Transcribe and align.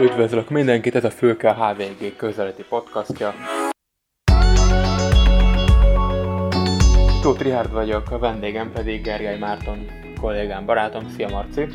Üdvözlök 0.00 0.50
mindenkit, 0.50 0.94
ez 0.94 1.04
a 1.04 1.10
Fülke 1.10 1.54
HVG 1.54 2.16
közeleti 2.16 2.64
podcastja. 2.68 3.34
Tóth 7.22 7.42
Rihárd 7.42 7.72
vagyok, 7.72 8.10
a 8.10 8.18
vendégem 8.18 8.72
pedig 8.72 9.02
Gergely 9.02 9.38
Márton, 9.38 9.86
kollégám, 10.20 10.66
barátom. 10.66 11.08
Szia 11.08 11.28
Marci! 11.28 11.66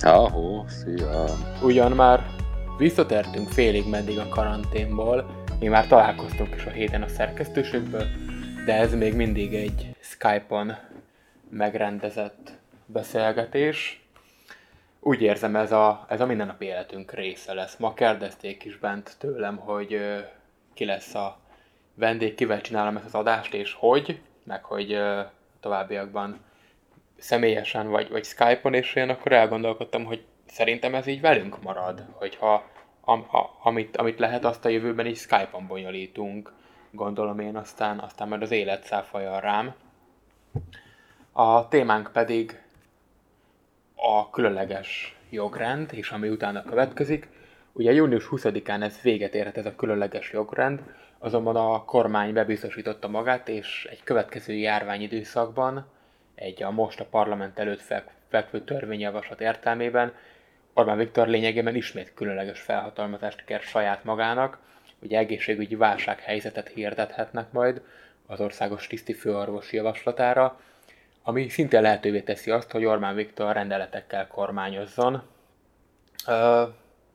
Ahó, 0.00 0.64
szia! 0.68 1.24
Ugyan 1.62 1.92
már 1.92 2.26
visszatértünk 2.78 3.48
félig 3.48 3.88
meddig 3.88 4.18
a 4.18 4.28
karanténból, 4.28 5.44
mi 5.60 5.66
már 5.66 5.86
találkoztunk 5.86 6.54
is 6.54 6.64
a 6.64 6.70
héten 6.70 7.02
a 7.02 7.08
szerkesztőségből, 7.08 8.04
de 8.66 8.74
ez 8.74 8.94
még 8.94 9.14
mindig 9.14 9.54
egy 9.54 9.96
Skype-on 10.00 10.76
megrendezett 11.50 12.52
beszélgetés. 12.86 13.99
Úgy 15.00 15.22
érzem, 15.22 15.56
ez 15.56 15.72
a, 15.72 16.04
ez 16.08 16.20
a 16.20 16.26
mindennapi 16.26 16.64
életünk 16.64 17.12
része 17.12 17.54
lesz. 17.54 17.76
Ma 17.76 17.94
kérdezték 17.94 18.64
is 18.64 18.78
bent 18.78 19.16
tőlem, 19.18 19.56
hogy 19.56 19.94
ö, 19.94 20.18
ki 20.74 20.84
lesz 20.84 21.14
a 21.14 21.38
vendég, 21.94 22.34
kivel 22.34 22.60
csinálom 22.60 22.96
ezt 22.96 23.04
az 23.04 23.14
adást, 23.14 23.54
és 23.54 23.72
hogy, 23.78 24.20
meg 24.44 24.64
hogy 24.64 24.92
ö, 24.92 25.20
továbbiakban 25.60 26.40
személyesen 27.18 27.88
vagy, 27.88 28.10
vagy 28.10 28.24
Skype-on, 28.24 28.74
és 28.74 28.94
én 28.94 29.08
akkor 29.08 29.32
elgondolkodtam, 29.32 30.04
hogy 30.04 30.24
szerintem 30.46 30.94
ez 30.94 31.06
így 31.06 31.20
velünk 31.20 31.62
marad, 31.62 32.04
hogyha 32.12 32.64
am, 33.00 33.26
a, 33.32 33.58
amit, 33.62 33.96
amit 33.96 34.18
lehet, 34.18 34.44
azt 34.44 34.64
a 34.64 34.68
jövőben 34.68 35.06
is 35.06 35.18
Skype-on 35.18 35.66
bonyolítunk, 35.66 36.52
gondolom 36.90 37.38
én, 37.38 37.56
aztán, 37.56 37.98
aztán 37.98 38.28
majd 38.28 38.42
az 38.42 38.50
élet 38.50 38.84
száfolja 38.84 39.38
rám. 39.38 39.74
A 41.32 41.68
témánk 41.68 42.10
pedig 42.12 42.59
a 44.02 44.30
különleges 44.30 45.16
jogrend, 45.30 45.90
és 45.92 46.10
ami 46.10 46.28
utána 46.28 46.62
következik. 46.62 47.28
Ugye 47.72 47.92
június 47.92 48.28
20-án 48.30 48.82
ez 48.82 49.00
véget 49.02 49.34
érhet 49.34 49.56
ez 49.56 49.66
a 49.66 49.74
különleges 49.74 50.32
jogrend, 50.32 50.82
azonban 51.18 51.56
a 51.56 51.84
kormány 51.84 52.32
bebiztosította 52.32 53.08
magát, 53.08 53.48
és 53.48 53.88
egy 53.90 54.02
következő 54.02 54.52
járványidőszakban, 54.52 55.86
egy 56.34 56.62
a 56.62 56.70
most 56.70 57.00
a 57.00 57.04
parlament 57.04 57.58
előtt 57.58 57.82
fekvő 58.28 58.60
törvényjavaslat 58.60 59.40
értelmében 59.40 60.12
Orbán 60.72 60.96
Viktor 60.96 61.28
lényegében 61.28 61.74
ismét 61.74 62.14
különleges 62.14 62.60
felhatalmazást 62.60 63.44
kér 63.44 63.60
saját 63.60 64.04
magának, 64.04 64.58
ugye 65.02 65.18
egészségügyi 65.18 65.76
válsághelyzetet 65.76 66.68
hirdethetnek 66.68 67.52
majd 67.52 67.82
az 68.26 68.40
országos 68.40 68.86
tiszti 68.86 69.12
főorvosi 69.12 69.76
javaslatára, 69.76 70.60
ami 71.22 71.48
szintén 71.48 71.82
lehetővé 71.82 72.20
teszi 72.20 72.50
azt, 72.50 72.70
hogy 72.70 72.84
Orbán 72.84 73.14
Viktor 73.14 73.54
rendeletekkel 73.54 74.26
kormányozzon. 74.26 75.22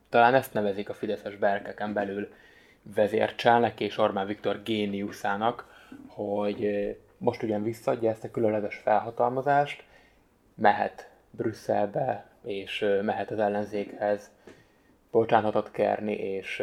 talán 0.08 0.34
ezt 0.34 0.52
nevezik 0.52 0.88
a 0.88 0.94
fideszes 0.94 1.36
berkeken 1.36 1.92
belül 1.92 2.28
vezércselnek 2.94 3.80
és 3.80 3.98
Orbán 3.98 4.26
Viktor 4.26 4.62
géniuszának, 4.62 5.86
hogy 6.06 6.68
most 7.18 7.42
ugyan 7.42 7.62
visszadja 7.62 8.10
ezt 8.10 8.24
a 8.24 8.30
különleges 8.30 8.76
felhatalmazást, 8.76 9.84
mehet 10.54 11.10
Brüsszelbe, 11.30 12.26
és 12.42 12.86
mehet 13.02 13.30
az 13.30 13.38
ellenzékhez 13.38 14.30
bocsánatot 15.10 15.70
kérni, 15.70 16.12
és 16.12 16.62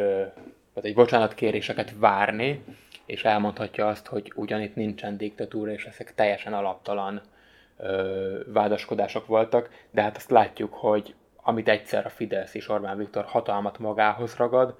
vagy 0.74 0.86
egy 0.86 0.94
bocsánatkéréseket 0.94 1.94
várni, 1.98 2.64
és 3.06 3.24
elmondhatja 3.24 3.86
azt, 3.86 4.06
hogy 4.06 4.32
ugyan 4.34 4.60
itt 4.60 4.74
nincsen 4.74 5.16
diktatúra, 5.16 5.72
és 5.72 5.84
ezek 5.84 6.14
teljesen 6.14 6.54
alaptalan 6.54 7.22
vádaskodások 8.46 9.26
voltak, 9.26 9.68
de 9.90 10.02
hát 10.02 10.16
azt 10.16 10.30
látjuk, 10.30 10.74
hogy 10.74 11.14
amit 11.36 11.68
egyszer 11.68 12.06
a 12.06 12.10
Fidesz 12.10 12.54
és 12.54 12.68
Orbán 12.68 12.96
Viktor 12.96 13.24
hatalmat 13.24 13.78
magához 13.78 14.34
ragad, 14.34 14.76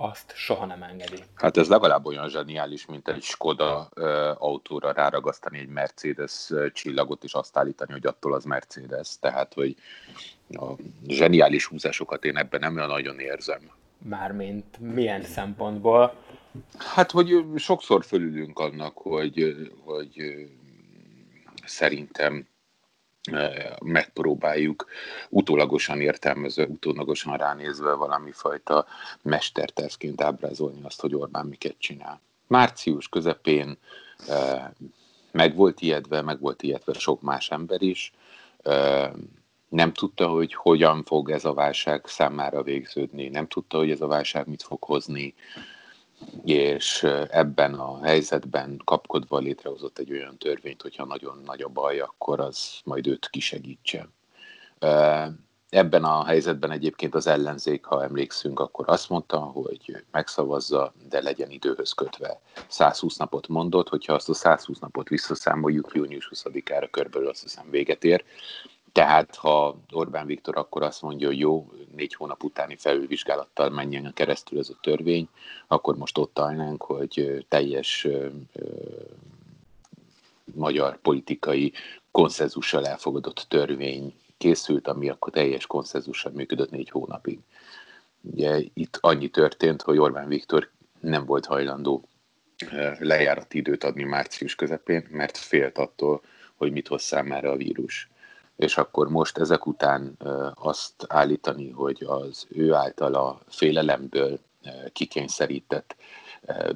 azt 0.00 0.32
soha 0.34 0.66
nem 0.66 0.82
engedi. 0.82 1.22
Hát 1.34 1.56
ez 1.56 1.68
legalább 1.68 2.06
olyan 2.06 2.28
zseniális, 2.28 2.86
mint 2.86 3.08
egy 3.08 3.22
Skoda 3.22 3.88
ö, 3.94 4.32
autóra 4.38 4.92
ráragasztani 4.92 5.58
egy 5.58 5.68
Mercedes 5.68 6.50
csillagot, 6.72 7.24
és 7.24 7.32
azt 7.32 7.56
állítani, 7.56 7.92
hogy 7.92 8.06
attól 8.06 8.34
az 8.34 8.44
Mercedes. 8.44 9.18
Tehát, 9.20 9.54
hogy 9.54 9.76
a 10.48 10.72
zseniális 11.06 11.66
húzásokat 11.66 12.24
én 12.24 12.36
ebben 12.36 12.60
nem 12.60 12.76
olyan 12.76 12.88
nagyon 12.88 13.18
érzem. 13.18 13.70
Mármint 13.98 14.78
milyen 14.80 15.22
szempontból? 15.22 16.14
Hát, 16.78 17.10
hogy 17.10 17.44
sokszor 17.56 18.04
fölülünk 18.04 18.58
annak, 18.58 18.96
hogy, 18.96 19.56
hogy 19.84 20.48
szerintem 21.68 22.46
megpróbáljuk 23.84 24.86
utólagosan 25.28 26.00
értelmezve, 26.00 26.64
utólagosan 26.64 27.36
ránézve 27.36 27.92
valami 27.92 28.30
fajta 28.32 28.86
mestertervként 29.22 30.20
ábrázolni 30.20 30.80
azt, 30.82 31.00
hogy 31.00 31.14
Orbán 31.14 31.46
miket 31.46 31.74
csinál. 31.78 32.20
Március 32.46 33.08
közepén 33.08 33.78
meg 35.30 35.54
volt 35.54 35.80
ijedve, 35.80 36.22
meg 36.22 36.40
volt 36.40 36.62
ijedve 36.62 36.92
sok 36.92 37.22
más 37.22 37.50
ember 37.50 37.82
is, 37.82 38.12
nem 39.68 39.92
tudta, 39.92 40.28
hogy 40.28 40.54
hogyan 40.54 41.04
fog 41.04 41.30
ez 41.30 41.44
a 41.44 41.54
válság 41.54 42.06
számára 42.06 42.62
végződni, 42.62 43.28
nem 43.28 43.46
tudta, 43.46 43.78
hogy 43.78 43.90
ez 43.90 44.00
a 44.00 44.06
válság 44.06 44.46
mit 44.46 44.62
fog 44.62 44.82
hozni, 44.82 45.34
és 46.44 47.02
ebben 47.30 47.74
a 47.74 48.04
helyzetben 48.04 48.80
kapkodva 48.84 49.38
létrehozott 49.38 49.98
egy 49.98 50.12
olyan 50.12 50.38
törvényt, 50.38 50.82
hogyha 50.82 51.04
nagyon 51.04 51.42
nagy 51.44 51.62
a 51.62 51.68
baj, 51.68 52.00
akkor 52.00 52.40
az 52.40 52.80
majd 52.84 53.06
őt 53.06 53.28
kisegítse. 53.30 54.08
Ebben 55.68 56.04
a 56.04 56.24
helyzetben 56.24 56.70
egyébként 56.70 57.14
az 57.14 57.26
ellenzék, 57.26 57.84
ha 57.84 58.02
emlékszünk, 58.02 58.60
akkor 58.60 58.88
azt 58.88 59.08
mondta, 59.08 59.38
hogy 59.38 60.04
megszavazza, 60.10 60.92
de 61.08 61.22
legyen 61.22 61.50
időhöz 61.50 61.92
kötve. 61.92 62.40
120 62.68 63.16
napot 63.16 63.48
mondott, 63.48 63.88
hogyha 63.88 64.14
azt 64.14 64.28
a 64.28 64.34
120 64.34 64.78
napot 64.78 65.08
visszaszámoljuk 65.08 65.90
június 65.94 66.30
20-ára 66.34 66.90
körülbelül 66.90 67.28
azt 67.28 67.42
hiszem 67.42 67.70
véget 67.70 68.04
ér, 68.04 68.24
tehát, 68.92 69.34
ha 69.34 69.80
Orbán 69.92 70.26
Viktor 70.26 70.56
akkor 70.56 70.82
azt 70.82 71.02
mondja, 71.02 71.26
hogy 71.26 71.38
jó, 71.38 71.70
négy 71.96 72.14
hónap 72.14 72.42
utáni 72.42 72.76
felülvizsgálattal 72.76 73.70
menjen 73.70 74.12
keresztül 74.14 74.58
ez 74.58 74.68
a 74.68 74.78
törvény, 74.80 75.28
akkor 75.66 75.96
most 75.96 76.18
ott 76.18 76.38
állnánk, 76.38 76.82
hogy 76.82 77.44
teljes 77.48 78.04
ö, 78.04 78.26
ö, 78.52 78.64
magyar 80.54 81.00
politikai 81.00 81.72
konszenzussal 82.10 82.86
elfogadott 82.86 83.46
törvény 83.48 84.14
készült, 84.38 84.88
ami 84.88 85.08
akkor 85.08 85.32
teljes 85.32 85.66
konszenzussal 85.66 86.32
működött 86.32 86.70
négy 86.70 86.90
hónapig. 86.90 87.38
Ugye 88.20 88.60
itt 88.74 88.98
annyi 89.00 89.28
történt, 89.28 89.82
hogy 89.82 89.98
Orbán 89.98 90.28
Viktor 90.28 90.70
nem 91.00 91.24
volt 91.24 91.46
hajlandó 91.46 92.08
lejárati 92.98 93.58
időt 93.58 93.84
adni 93.84 94.02
március 94.02 94.54
közepén, 94.54 95.06
mert 95.10 95.36
félt 95.36 95.78
attól, 95.78 96.22
hogy 96.54 96.72
mit 96.72 96.88
hoz 96.88 97.02
számára 97.02 97.50
a 97.50 97.56
vírus 97.56 98.08
és 98.58 98.76
akkor 98.76 99.08
most 99.08 99.38
ezek 99.38 99.66
után 99.66 100.16
azt 100.54 101.04
állítani, 101.08 101.70
hogy 101.70 102.04
az 102.06 102.46
ő 102.48 102.72
által 102.72 103.14
a 103.14 103.40
félelemből 103.48 104.38
kikényszerített 104.92 105.96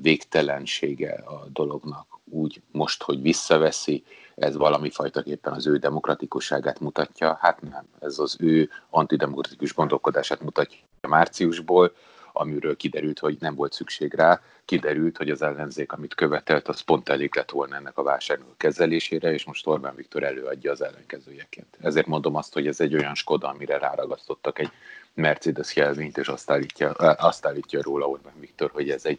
végtelensége 0.00 1.12
a 1.12 1.47
dolognak 1.53 2.20
úgy 2.25 2.62
most, 2.70 3.03
hogy 3.03 3.22
visszaveszi, 3.22 4.04
ez 4.34 4.56
valami 4.56 4.91
fajtaképpen 4.91 5.53
az 5.53 5.66
ő 5.66 5.76
demokratikusságát 5.76 6.81
mutatja. 6.81 7.38
Hát 7.41 7.60
nem, 7.60 7.84
ez 8.00 8.19
az 8.19 8.37
ő 8.41 8.70
antidemokratikus 8.91 9.75
gondolkodását 9.75 10.43
mutatja 10.43 10.78
márciusból, 11.09 11.93
amiről 12.32 12.76
kiderült, 12.76 13.19
hogy 13.19 13.37
nem 13.41 13.54
volt 13.54 13.72
szükség 13.72 14.15
rá, 14.15 14.41
kiderült, 14.65 15.16
hogy 15.16 15.31
az 15.31 15.43
ellenzék, 15.43 15.93
amit 15.93 16.15
követelt, 16.15 16.69
az 16.69 16.81
pont 16.81 17.09
elég 17.09 17.34
lett 17.34 17.50
volna 17.50 17.76
ennek 17.76 17.98
a 17.98 18.03
válságnak 18.03 18.59
kezelésére, 18.59 19.32
és 19.32 19.44
most 19.44 19.66
Orbán 19.66 19.94
Viktor 19.94 20.22
előadja 20.22 20.70
az 20.70 20.82
ellenkezőjeként. 20.82 21.76
Ezért 21.81 22.06
mondom 22.06 22.37
azt, 22.37 22.53
hogy 22.53 22.66
ez 22.66 22.81
egy 22.81 22.94
olyan 22.94 23.14
Skoda, 23.14 23.49
amire 23.49 23.79
ráragasztottak 23.79 24.58
egy 24.58 24.70
Mercedes 25.14 25.76
jelvényt, 25.76 26.19
és 26.19 26.29
azt 26.29 26.50
állítja, 26.50 26.90
azt 26.90 27.46
állítja 27.46 27.82
róla 27.82 28.08
Orbán 28.08 28.40
Viktor, 28.40 28.70
hogy 28.70 28.90
ez 28.90 29.05
egy 29.05 29.19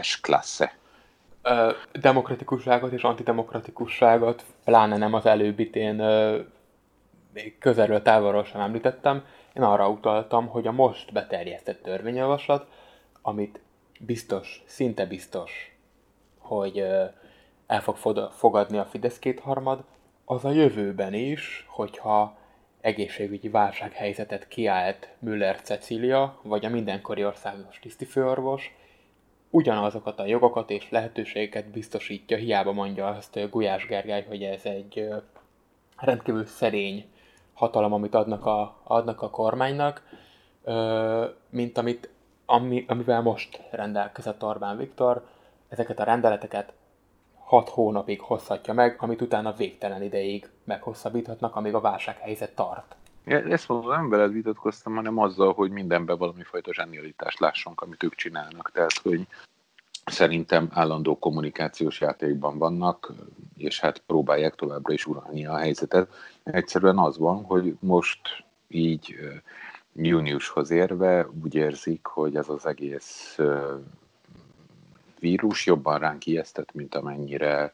S-klasse. 0.00 0.76
Demokratikusságot 1.92 2.92
és 2.92 3.02
antidemokratikusságot, 3.02 4.44
pláne 4.64 4.96
nem 4.96 5.14
az 5.14 5.26
előbbit 5.26 5.76
én 5.76 5.94
még 7.32 7.58
közelről 7.58 8.02
távolról 8.02 8.44
sem 8.44 8.60
említettem, 8.60 9.24
én 9.58 9.64
arra 9.64 9.88
utaltam, 9.88 10.46
hogy 10.46 10.66
a 10.66 10.72
most 10.72 11.12
beterjesztett 11.12 11.82
törvényjavaslat, 11.82 12.66
amit 13.22 13.60
biztos, 14.00 14.62
szinte 14.66 15.06
biztos, 15.06 15.76
hogy 16.38 16.78
el 17.66 17.80
fog 17.80 17.96
fogadni 18.30 18.78
a 18.78 18.84
Fidesz 18.84 19.18
kétharmad, 19.18 19.84
az 20.24 20.44
a 20.44 20.50
jövőben 20.50 21.14
is, 21.14 21.66
hogyha 21.68 22.36
egészségügyi 22.80 23.48
válsághelyzetet 23.48 24.48
kiállt 24.48 25.08
Müller 25.18 25.60
Cecília, 25.60 26.38
vagy 26.42 26.64
a 26.64 26.68
mindenkori 26.68 27.24
országos 27.24 27.78
tisztifőorvos, 27.78 28.74
ugyanazokat 29.50 30.18
a 30.18 30.26
jogokat 30.26 30.70
és 30.70 30.90
lehetőségeket 30.90 31.70
biztosítja, 31.70 32.36
hiába 32.36 32.72
mondja 32.72 33.06
azt 33.06 33.50
Gulyás 33.50 33.86
Gergely, 33.86 34.24
hogy 34.28 34.42
ez 34.42 34.64
egy 34.64 35.08
rendkívül 35.96 36.44
szerény 36.44 37.04
hatalom, 37.58 37.92
amit 37.92 38.14
adnak 38.14 38.46
a, 38.46 38.76
adnak 38.84 39.22
a 39.22 39.30
kormánynak. 39.30 40.02
mint 41.50 41.78
amit, 41.78 42.10
ami, 42.46 42.84
amivel 42.88 43.22
most 43.22 43.60
rendelkezett 43.70 44.44
Orbán 44.44 44.76
Viktor. 44.76 45.26
Ezeket 45.68 46.00
a 46.00 46.04
rendeleteket 46.04 46.72
hat 47.44 47.68
hónapig 47.68 48.20
hozhatja 48.20 48.74
meg, 48.74 48.96
amit 49.00 49.20
utána 49.20 49.52
végtelen 49.52 50.02
ideig 50.02 50.48
meghosszabbíthatnak, 50.64 51.56
amíg 51.56 51.74
a 51.74 51.80
válsághelyzet 51.80 52.54
tart. 52.54 52.96
Ezt 53.24 53.68
mondom, 53.68 53.90
nem 53.90 54.08
veled 54.08 54.32
vitatkoztam, 54.32 54.94
hanem 54.94 55.18
azzal, 55.18 55.52
hogy 55.52 55.70
mindenben 55.70 56.18
valami 56.18 56.42
fajta 56.42 56.72
zsenialitást 56.72 57.40
lássunk, 57.40 57.80
amit 57.80 58.02
ők 58.02 58.14
csinálnak. 58.14 58.70
Tehát, 58.70 58.98
hogy 59.02 59.26
szerintem 60.10 60.68
állandó 60.72 61.18
kommunikációs 61.18 62.00
játékban 62.00 62.58
vannak, 62.58 63.12
és 63.56 63.80
hát 63.80 64.02
próbálják 64.06 64.54
továbbra 64.54 64.92
is 64.92 65.06
uralni 65.06 65.46
a 65.46 65.56
helyzetet. 65.56 66.08
Egyszerűen 66.42 66.98
az 66.98 67.18
van, 67.18 67.44
hogy 67.44 67.76
most 67.80 68.20
így 68.68 69.16
júniushoz 69.94 70.70
érve 70.70 71.28
úgy 71.42 71.54
érzik, 71.54 72.06
hogy 72.06 72.36
ez 72.36 72.48
az 72.48 72.66
egész 72.66 73.38
vírus 75.20 75.66
jobban 75.66 75.98
ránk 75.98 76.26
ijesztett, 76.26 76.74
mint 76.74 76.94
amennyire 76.94 77.72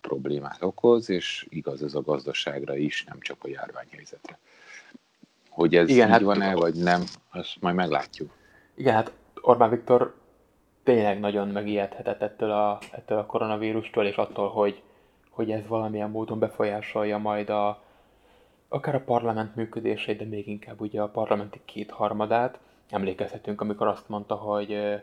problémát 0.00 0.62
okoz, 0.62 1.10
és 1.10 1.46
igaz 1.48 1.82
ez 1.82 1.94
a 1.94 2.02
gazdaságra 2.02 2.76
is, 2.76 3.04
nem 3.04 3.20
csak 3.20 3.36
a 3.40 3.48
járványhelyzetre. 3.48 4.38
Hogy 5.48 5.74
ez 5.74 5.88
Igen, 5.88 6.06
így 6.06 6.12
hát, 6.12 6.22
van-e, 6.22 6.54
vagy 6.54 6.74
nem, 6.74 7.04
azt 7.30 7.56
majd 7.60 7.74
meglátjuk. 7.74 8.30
Igen, 8.74 8.94
hát 8.94 9.12
Orbán 9.40 9.70
Viktor 9.70 10.14
tényleg 10.86 11.20
nagyon 11.20 11.48
megijedhetett 11.48 12.22
ettől 12.22 12.50
a, 12.50 12.78
ettől 12.92 13.18
a 13.18 13.26
koronavírustól, 13.26 14.06
és 14.06 14.16
attól, 14.16 14.48
hogy, 14.48 14.82
hogy 15.30 15.50
ez 15.50 15.66
valamilyen 15.66 16.10
módon 16.10 16.38
befolyásolja 16.38 17.18
majd 17.18 17.50
a, 17.50 17.82
akár 18.68 18.94
a 18.94 19.00
parlament 19.04 19.54
működését, 19.54 20.18
de 20.18 20.24
még 20.24 20.48
inkább 20.48 20.80
ugye 20.80 21.02
a 21.02 21.08
parlamenti 21.08 21.60
kétharmadát. 21.64 22.58
Emlékezhetünk, 22.90 23.60
amikor 23.60 23.86
azt 23.86 24.08
mondta, 24.08 24.34
hogy 24.34 24.72
uh, 24.72 25.00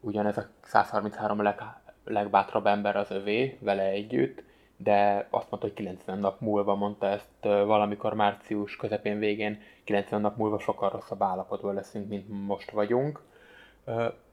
ugyanez 0.00 0.36
a 0.36 0.46
133 0.62 1.42
leg, 1.42 1.62
legbátrabb 2.04 2.66
ember 2.66 2.96
az 2.96 3.10
övé, 3.10 3.58
vele 3.60 3.82
együtt, 3.82 4.42
de 4.76 5.26
azt 5.30 5.50
mondta, 5.50 5.68
hogy 5.68 5.76
90 5.76 6.18
nap 6.18 6.40
múlva 6.40 6.74
mondta 6.74 7.06
ezt 7.06 7.42
valamikor 7.42 8.14
március 8.14 8.76
közepén 8.76 9.18
végén, 9.18 9.60
90 9.84 10.20
nap 10.20 10.36
múlva 10.36 10.58
sokkal 10.58 10.90
rosszabb 10.90 11.22
állapotban 11.22 11.74
leszünk, 11.74 12.08
mint 12.08 12.46
most 12.46 12.70
vagyunk. 12.70 13.22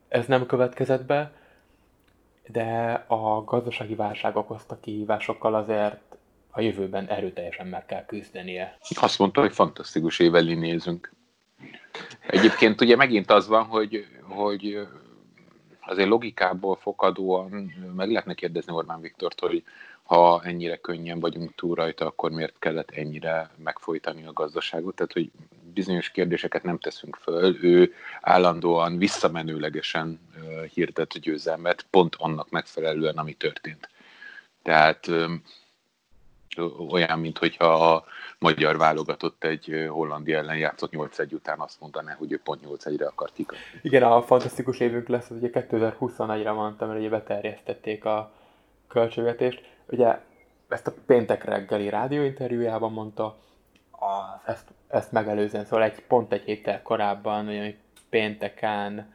Ez 0.07 0.25
nem 0.25 0.45
következett 0.45 1.05
be, 1.05 1.31
de 2.47 2.93
a 3.07 3.43
gazdasági 3.43 3.95
válság 3.95 4.35
okozta 4.35 4.79
kihívásokkal 4.79 5.55
azért 5.55 6.17
a 6.51 6.61
jövőben 6.61 7.07
erőteljesen 7.07 7.67
meg 7.67 7.85
kell 7.85 8.05
küzdenie. 8.05 8.77
Azt 8.95 9.19
mondta, 9.19 9.41
hogy 9.41 9.53
fantasztikus 9.53 10.19
éveli 10.19 10.53
nézünk. 10.53 11.11
Egyébként 12.27 12.81
ugye 12.81 12.95
megint 12.95 13.31
az 13.31 13.47
van, 13.47 13.63
hogy, 13.63 14.05
hogy 14.21 14.87
azért 15.79 16.09
logikából 16.09 16.75
fokadóan 16.75 17.73
meg 17.95 18.09
lehetne 18.09 18.33
kérdezni 18.33 18.73
Orbán 18.73 19.01
Viktort, 19.01 19.39
hogy 19.39 19.63
ha 20.03 20.41
ennyire 20.43 20.75
könnyen 20.75 21.19
vagyunk 21.19 21.55
túl 21.55 21.75
rajta, 21.75 22.05
akkor 22.05 22.31
miért 22.31 22.59
kellett 22.59 22.91
ennyire 22.91 23.49
megfojtani 23.63 24.25
a 24.25 24.33
gazdaságot? 24.33 24.95
Tehát, 24.95 25.13
hogy 25.13 25.31
bizonyos 25.77 26.09
kérdéseket 26.09 26.63
nem 26.63 26.79
teszünk 26.79 27.15
föl, 27.15 27.57
ő 27.61 27.93
állandóan 28.21 28.97
visszamenőlegesen 28.97 30.19
hirdet 30.73 31.19
győzelmet, 31.19 31.85
pont 31.89 32.15
annak 32.17 32.49
megfelelően, 32.49 33.17
ami 33.17 33.33
történt. 33.33 33.89
Tehát 34.63 35.07
olyan, 36.89 37.19
mint 37.19 37.37
hogyha 37.37 37.93
a 37.93 38.05
magyar 38.39 38.77
válogatott 38.77 39.43
egy 39.43 39.85
Hollandia 39.89 40.37
ellen 40.37 40.57
játszott 40.57 40.91
8-1 40.93 41.33
után 41.33 41.59
azt 41.59 41.79
mondaná, 41.79 42.13
hogy 42.13 42.31
ő 42.31 42.39
pont 42.43 42.61
8-1-re 42.65 43.05
akar 43.05 43.29
kikapni. 43.33 43.63
Igen, 43.81 44.03
a 44.03 44.21
fantasztikus 44.21 44.79
évünk 44.79 45.07
lesz, 45.07 45.27
hogy 45.27 45.39
2021-re 45.41 46.51
mondtam, 46.51 46.97
ugye 46.97 47.09
beterjesztették 47.09 48.05
a 48.05 48.31
költségvetést. 48.87 49.69
Ugye 49.89 50.19
ezt 50.67 50.87
a 50.87 50.93
péntek 51.05 51.43
reggeli 51.43 51.89
rádióinterjújában 51.89 52.91
mondta, 52.91 53.37
a, 53.99 54.41
ezt, 54.45 54.67
ezt 54.87 55.11
megelőzően, 55.11 55.65
szóval 55.65 55.83
egy, 55.83 56.03
pont 56.07 56.33
egy 56.33 56.43
héttel 56.43 56.81
korábban, 56.81 57.47
ugye 57.47 57.75
pénteken, 58.09 59.13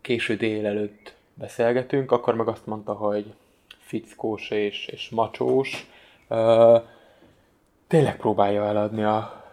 késő 0.00 0.36
délelőtt 0.36 1.14
beszélgetünk, 1.34 2.12
akkor 2.12 2.34
meg 2.34 2.48
azt 2.48 2.66
mondta, 2.66 2.92
hogy 2.92 3.34
fickós 3.78 4.50
és, 4.50 4.86
és 4.86 5.08
macsós, 5.08 5.86
tényleg 7.86 8.16
próbálja 8.16 8.64
eladni 8.64 9.02
a 9.02 9.44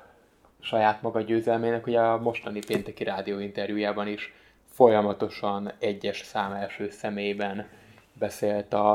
saját 0.60 1.02
maga 1.02 1.22
győzelmének. 1.22 1.88
Ugye 1.88 2.00
a 2.00 2.18
mostani 2.18 2.60
pénteki 2.68 3.04
rádióinterjújában 3.04 4.08
is 4.08 4.34
folyamatosan 4.66 5.72
egyes 5.80 6.22
szám 6.22 6.52
első 6.52 6.90
szemében 6.90 7.68
beszélt 8.14 8.74
a, 8.74 8.94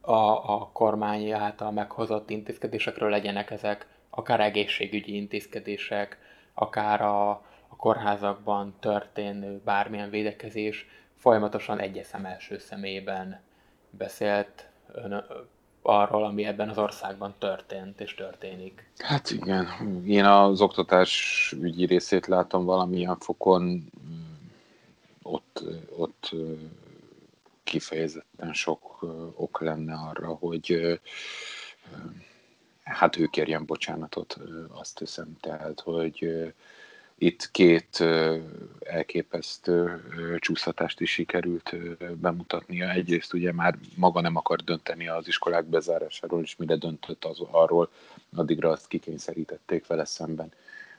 a, 0.00 0.12
a 0.52 0.70
kormány 0.72 1.30
által 1.30 1.70
meghozott 1.70 2.30
intézkedésekről, 2.30 3.10
legyenek 3.10 3.50
ezek 3.50 3.86
akár 4.14 4.40
egészségügyi 4.40 5.16
intézkedések, 5.16 6.18
akár 6.54 7.00
a, 7.00 7.30
a 7.68 7.76
kórházakban 7.76 8.74
történő 8.80 9.60
bármilyen 9.64 10.10
védekezés, 10.10 10.86
folyamatosan 11.16 11.78
egyes 11.78 12.06
szem 12.06 12.24
első 12.24 12.58
szemében 12.58 13.40
beszélt 13.90 14.68
ön, 14.92 15.24
arról, 15.82 16.24
ami 16.24 16.44
ebben 16.44 16.68
az 16.68 16.78
országban 16.78 17.34
történt 17.38 18.00
és 18.00 18.14
történik. 18.14 18.90
Hát 18.96 19.30
igen, 19.30 19.66
én 20.06 20.24
az 20.24 20.60
oktatás 20.60 21.54
ügyi 21.60 21.86
részét 21.86 22.26
látom 22.26 22.64
valamilyen 22.64 23.16
fokon, 23.18 23.90
ott, 25.22 25.62
ott 25.96 26.30
kifejezetten 27.64 28.52
sok 28.52 29.02
ok 29.34 29.60
lenne 29.60 29.94
arra, 29.94 30.28
hogy 30.28 31.00
hát 32.92 33.16
ő 33.16 33.26
kérjen 33.26 33.64
bocsánatot, 33.64 34.36
azt 34.68 34.98
hiszem, 34.98 35.36
tehát, 35.40 35.80
hogy 35.80 36.52
itt 37.18 37.50
két 37.50 38.04
elképesztő 38.80 40.02
csúszhatást 40.38 41.00
is 41.00 41.10
sikerült 41.10 41.76
bemutatnia. 42.20 42.90
Egyrészt 42.90 43.32
ugye 43.32 43.52
már 43.52 43.78
maga 43.96 44.20
nem 44.20 44.36
akar 44.36 44.60
dönteni 44.60 45.08
az 45.08 45.28
iskolák 45.28 45.64
bezárásáról, 45.64 46.42
és 46.42 46.56
mire 46.56 46.76
döntött 46.76 47.24
az 47.24 47.40
arról, 47.50 47.90
addigra 48.36 48.70
azt 48.70 48.88
kikényszerítették 48.88 49.86
vele 49.86 50.04
szemben. 50.04 50.52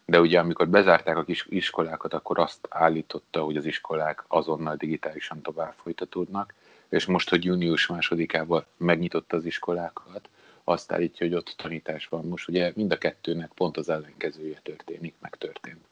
De 0.06 0.20
ugye 0.20 0.40
amikor 0.40 0.68
bezárták 0.68 1.18
a 1.18 1.24
kis 1.24 1.46
iskolákat, 1.50 2.14
akkor 2.14 2.40
azt 2.40 2.68
állította, 2.70 3.42
hogy 3.42 3.58
az 3.58 3.66
iskolák 3.66 4.24
azonnal 4.28 4.76
digitálisan 4.76 5.42
tovább 5.42 5.74
folytatódnak, 5.84 6.54
és 6.90 7.06
most, 7.06 7.30
hogy 7.30 7.44
június 7.44 7.88
másodikával 7.88 8.66
megnyitotta 8.78 9.38
az 9.38 9.46
iskolákat, 9.46 10.30
azt 10.64 10.92
állítja, 10.92 11.28
hogy 11.28 11.36
ott 11.36 11.54
tanítás 11.58 12.08
van. 12.08 12.26
Most 12.26 12.48
ugye 12.48 12.72
mind 12.76 12.92
a 12.92 12.98
kettőnek 12.98 13.52
pont 13.56 13.78
az 13.78 13.90
ellenkezője 13.90 14.60
történik, 14.64 15.16
megtörtént. 15.20 15.86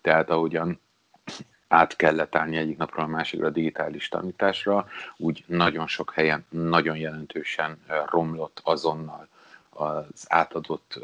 Tehát 0.00 0.30
ahogyan 0.30 0.80
át 1.68 1.96
kellett 1.96 2.34
állni 2.34 2.56
egyik 2.56 2.76
napról 2.76 3.04
a 3.04 3.08
másikra 3.08 3.46
a 3.46 3.50
digitális 3.50 4.08
tanításra, 4.08 4.86
úgy 5.16 5.44
nagyon 5.46 5.86
sok 5.86 6.12
helyen 6.12 6.46
nagyon 6.48 6.96
jelentősen 6.96 7.78
romlott 8.10 8.60
azonnal 8.64 9.28
az 9.70 10.24
átadott 10.28 10.98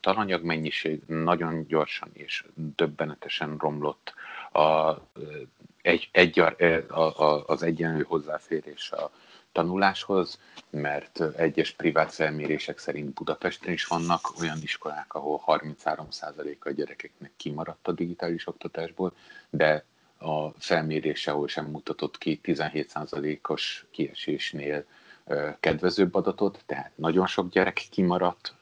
tananyag 0.00 0.44
mennyiség, 0.44 1.02
nagyon 1.06 1.66
gyorsan 1.66 2.08
és 2.12 2.44
döbbenetesen 2.54 3.56
romlott 3.58 4.14
a, 4.52 4.94
egy, 5.82 6.08
egy, 6.12 6.38
a, 6.38 6.54
a, 6.98 7.44
az 7.46 7.62
egyenlő 7.62 8.02
hozzáférés 8.02 8.90
a 8.90 9.10
tanuláshoz, 9.52 10.38
mert 10.70 11.20
egyes 11.36 11.70
privát 11.70 12.12
felmérések 12.12 12.78
szerint 12.78 13.14
Budapesten 13.14 13.72
is 13.72 13.84
vannak 13.84 14.40
olyan 14.40 14.58
iskolák, 14.62 15.14
ahol 15.14 15.42
33%-a 15.46 16.68
a 16.68 16.70
gyerekeknek 16.70 17.32
kimaradt 17.36 17.88
a 17.88 17.92
digitális 17.92 18.46
oktatásból, 18.46 19.12
de 19.50 19.84
a 20.18 20.50
felmérése, 20.50 21.30
ahol 21.30 21.48
sem 21.48 21.64
mutatott 21.64 22.18
ki 22.18 22.40
17%-os 22.44 23.86
kiesésnél 23.90 24.84
kedvezőbb 25.60 26.14
adatot, 26.14 26.62
tehát 26.66 26.92
nagyon 26.94 27.26
sok 27.26 27.48
gyerek 27.48 27.86
kimaradt 27.90 28.54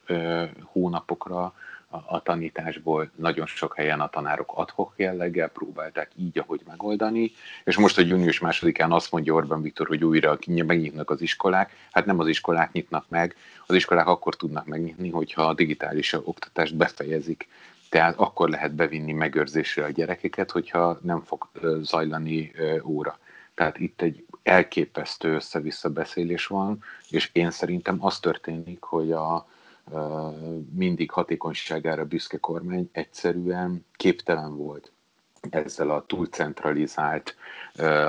hónapokra 0.63 1.53
a 1.91 2.21
tanításból, 2.21 3.11
nagyon 3.15 3.45
sok 3.45 3.75
helyen 3.75 3.99
a 3.99 4.09
tanárok 4.09 4.51
adhok 4.55 4.93
jelleggel 4.95 5.49
próbálták 5.49 6.11
így, 6.15 6.39
ahogy 6.39 6.61
megoldani, 6.67 7.31
és 7.63 7.77
most 7.77 7.97
a 7.97 8.01
június 8.01 8.39
másodikán 8.39 8.91
azt 8.91 9.11
mondja 9.11 9.33
Orbán 9.33 9.61
Viktor, 9.61 9.87
hogy 9.87 10.03
újra 10.03 10.37
megnyitnak 10.45 11.09
az 11.09 11.21
iskolák, 11.21 11.71
hát 11.91 12.05
nem 12.05 12.19
az 12.19 12.27
iskolák 12.27 12.71
nyitnak 12.71 13.05
meg, 13.09 13.35
az 13.67 13.75
iskolák 13.75 14.07
akkor 14.07 14.35
tudnak 14.35 14.65
megnyitni, 14.65 15.09
hogyha 15.09 15.41
a 15.41 15.53
digitális 15.53 16.13
oktatást 16.13 16.75
befejezik, 16.75 17.47
tehát 17.89 18.15
akkor 18.17 18.49
lehet 18.49 18.73
bevinni 18.73 19.11
megőrzésre 19.11 19.83
a 19.83 19.89
gyerekeket, 19.89 20.51
hogyha 20.51 20.99
nem 21.01 21.21
fog 21.21 21.49
zajlani 21.81 22.51
óra. 22.83 23.19
Tehát 23.53 23.79
itt 23.79 24.01
egy 24.01 24.25
elképesztő 24.43 25.33
össze-vissza 25.33 25.89
beszélés 25.89 26.47
van, 26.47 26.83
és 27.09 27.29
én 27.33 27.51
szerintem 27.51 28.05
az 28.05 28.19
történik, 28.19 28.83
hogy 28.83 29.11
a, 29.11 29.47
mindig 30.73 31.11
hatékonyságára 31.11 32.05
büszke 32.05 32.37
kormány 32.37 32.89
egyszerűen 32.91 33.85
képtelen 33.91 34.57
volt 34.57 34.91
ezzel 35.49 35.89
a 35.89 36.05
túlcentralizált, 36.05 37.35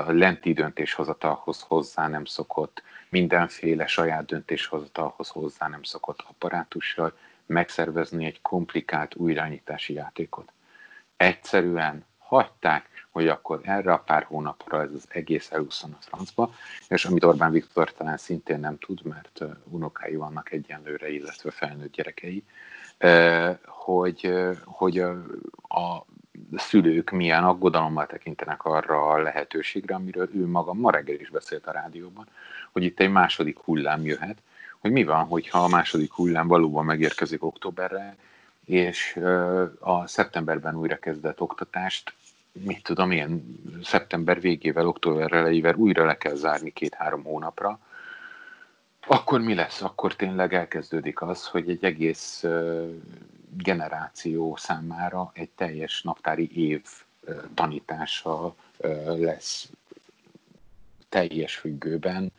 lenti 0.07 0.53
döntéshozatalhoz 0.53 1.61
hozzá 1.61 2.07
nem 2.07 2.25
szokott, 2.25 2.83
mindenféle 3.09 3.87
saját 3.87 4.25
döntéshozatalhoz 4.25 5.29
hozzá 5.29 5.67
nem 5.67 5.83
szokott 5.83 6.19
apparátussal 6.29 7.17
megszervezni 7.45 8.25
egy 8.25 8.41
komplikált 8.41 9.15
újrányítási 9.15 9.93
játékot. 9.93 10.51
Egyszerűen 11.17 12.05
hagyták, 12.17 12.89
hogy 13.13 13.27
akkor 13.27 13.59
erre 13.63 13.93
a 13.93 13.97
pár 13.97 14.23
hónapra 14.23 14.81
ez 14.81 14.91
az 14.93 15.05
egész 15.07 15.51
elúszon 15.51 15.91
a 15.91 16.01
francba, 16.01 16.53
és 16.87 17.05
amit 17.05 17.23
Orbán 17.23 17.51
Viktor 17.51 17.93
talán 17.93 18.17
szintén 18.17 18.59
nem 18.59 18.77
tud, 18.77 19.03
mert 19.03 19.41
unokái 19.63 20.15
vannak 20.15 20.51
egyenlőre, 20.51 21.09
illetve 21.09 21.51
felnőtt 21.51 21.91
gyerekei, 21.91 22.43
hogy, 23.65 24.33
hogy 24.65 24.99
a, 24.99 25.11
a 25.67 26.05
szülők 26.55 27.09
milyen 27.11 27.43
aggodalommal 27.43 28.05
tekintenek 28.05 28.63
arra 28.65 29.09
a 29.09 29.21
lehetőségre, 29.21 29.95
amiről 29.95 30.29
ő 30.33 30.45
maga 30.45 30.73
ma 30.73 30.91
reggel 30.91 31.19
is 31.19 31.29
beszélt 31.29 31.67
a 31.67 31.71
rádióban, 31.71 32.27
hogy 32.71 32.83
itt 32.83 32.99
egy 32.99 33.11
második 33.11 33.57
hullám 33.59 34.05
jöhet, 34.05 34.37
hogy 34.79 34.91
mi 34.91 35.03
van, 35.03 35.25
hogyha 35.25 35.63
a 35.63 35.67
második 35.67 36.11
hullám 36.11 36.47
valóban 36.47 36.85
megérkezik 36.85 37.43
októberre, 37.43 38.15
és 38.65 39.19
a 39.79 40.07
szeptemberben 40.07 40.75
újra 40.75 40.97
kezdett 40.97 41.41
oktatást, 41.41 42.13
mit 42.53 42.83
tudom 42.83 43.11
én, 43.11 43.59
szeptember 43.83 44.41
végével, 44.41 44.87
október 44.87 45.33
elejével 45.33 45.75
újra 45.75 46.05
le 46.05 46.17
kell 46.17 46.35
zárni 46.35 46.71
két-három 46.71 47.23
hónapra, 47.23 47.79
akkor 49.07 49.41
mi 49.41 49.53
lesz? 49.53 49.81
Akkor 49.81 50.15
tényleg 50.15 50.53
elkezdődik 50.53 51.21
az, 51.21 51.47
hogy 51.47 51.69
egy 51.69 51.83
egész 51.83 52.45
generáció 53.49 54.55
számára 54.55 55.31
egy 55.33 55.49
teljes 55.49 56.01
naptári 56.01 56.67
év 56.69 56.81
tanítása 57.53 58.55
lesz 59.05 59.69
teljes 61.09 61.55
függőben, 61.55 62.31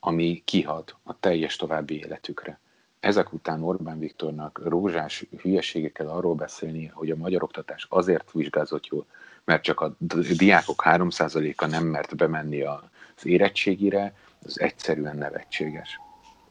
ami 0.00 0.42
kihat 0.44 0.96
a 1.02 1.18
teljes 1.20 1.56
további 1.56 1.98
életükre. 1.98 2.58
Ezek 3.00 3.32
után 3.32 3.62
Orbán 3.62 3.98
Viktornak 3.98 4.60
rózsás 4.64 5.24
hülyeségekkel 5.40 6.08
arról 6.08 6.34
beszélni, 6.34 6.86
hogy 6.86 7.10
a 7.10 7.16
magyar 7.16 7.42
oktatás 7.42 7.86
azért 7.88 8.32
vizsgázott 8.32 8.86
jól, 8.86 9.06
mert 9.46 9.62
csak 9.62 9.80
a 9.80 9.96
diákok 10.36 10.82
3%-a 10.86 11.66
nem 11.66 11.84
mert 11.84 12.16
bemenni 12.16 12.62
az 12.62 12.80
érettségire, 13.22 14.14
az 14.44 14.60
egyszerűen 14.60 15.16
nevetséges. 15.16 16.00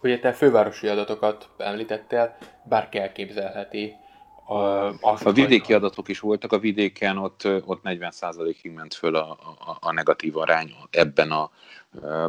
Ugye 0.02 0.20
te 0.20 0.34
fővárosi 0.34 0.88
adatokat 0.88 1.50
említettél, 1.58 2.38
bárki 2.64 2.98
elképzelheti. 2.98 3.94
A, 4.46 4.56
azt, 5.02 5.26
a 5.26 5.32
vidéki 5.32 5.66
hogy... 5.66 5.76
adatok 5.76 6.08
is 6.08 6.20
voltak, 6.20 6.52
a 6.52 6.60
vidéken 6.60 7.18
ott, 7.18 7.48
ott 7.66 7.82
40%-ig 7.84 8.72
ment 8.72 8.94
föl 8.94 9.16
a, 9.16 9.32
a, 9.32 9.78
a 9.80 9.92
negatív 9.92 10.38
arány 10.38 10.76
ebben 10.92 11.32
a 11.32 11.52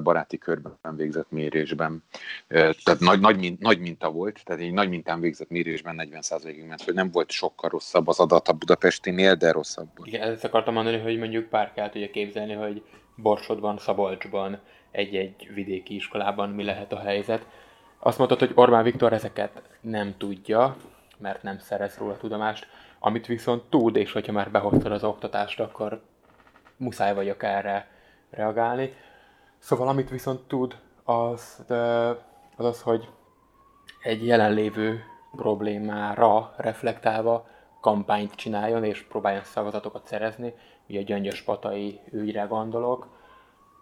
baráti 0.03 0.39
körben 0.39 0.97
végzett 0.97 1.31
mérésben. 1.31 2.05
Tehát 2.49 2.99
nagy, 2.99 3.21
nagy, 3.21 3.59
nagy 3.59 3.81
minta 3.81 4.11
volt, 4.11 4.45
tehát 4.45 4.63
egy 4.63 4.73
nagy 4.73 4.89
mintán 4.89 5.21
végzett 5.21 5.49
mérésben 5.49 6.09
40%-ig 6.13 6.65
ment 6.67 6.83
föl. 6.83 6.95
Nem 6.95 7.11
volt 7.11 7.31
sokkal 7.31 7.71
rosszabb 7.71 8.09
az 8.09 8.21
adat 8.21 8.49
a 8.49 8.53
budapestinél, 8.53 9.35
de 9.35 9.53
rosszabb. 9.53 9.89
Igen, 10.05 10.31
ezt 10.31 10.45
akartam 10.45 10.75
mondani, 10.75 10.99
hogy 10.99 11.19
mondjuk 11.19 11.49
bárki 11.49 11.81
el 11.81 11.91
tudja 11.91 12.11
képzelni, 12.11 12.53
hogy 12.53 12.83
Borsodban, 13.17 13.79
Szabolcsban, 13.79 14.59
egy-egy 14.91 15.51
vidéki 15.55 15.95
iskolában 15.95 16.51
mi 16.51 16.65
lehet 16.65 16.93
a 16.93 16.99
helyzet. 16.99 17.47
Azt 17.99 18.19
mondtad, 18.19 18.39
hogy 18.39 18.53
Orbán 18.55 18.85
Viktor 18.85 19.13
ezeket 19.13 19.63
nem 19.81 20.15
tudja, 20.19 20.77
mert 21.19 21.43
nem 21.43 21.59
szerez 21.59 21.97
róla 21.99 22.17
tudomást, 22.17 22.67
amit 22.99 23.27
viszont 23.27 23.63
tud, 23.63 23.97
és 23.97 24.13
hogyha 24.13 24.33
már 24.33 24.51
behoztad 24.51 24.93
az 24.93 25.05
oktatást, 25.05 25.61
akkor 25.61 26.03
muszáj 26.77 27.15
vagyok 27.15 27.43
erre 27.43 27.89
reagálni. 28.31 28.95
Szóval 29.67 29.89
amit 29.89 30.11
viszont 30.11 30.41
tud, 30.41 30.77
az 31.05 31.65
az, 32.57 32.65
az 32.67 32.83
hogy 32.83 33.09
egy 34.03 34.27
jelenlévő 34.27 35.05
problémára 35.37 36.55
reflektálva 36.57 37.47
kampányt 37.81 38.35
csináljon, 38.35 38.85
és 38.85 39.03
próbáljon 39.03 39.43
szavazatokat 39.43 40.07
szerezni. 40.07 40.55
Ugye 40.89 41.01
a 41.01 41.03
Gyöngyös 41.03 41.43
Patai 41.43 42.01
ügyre 42.11 42.43
gondolok, 42.43 43.09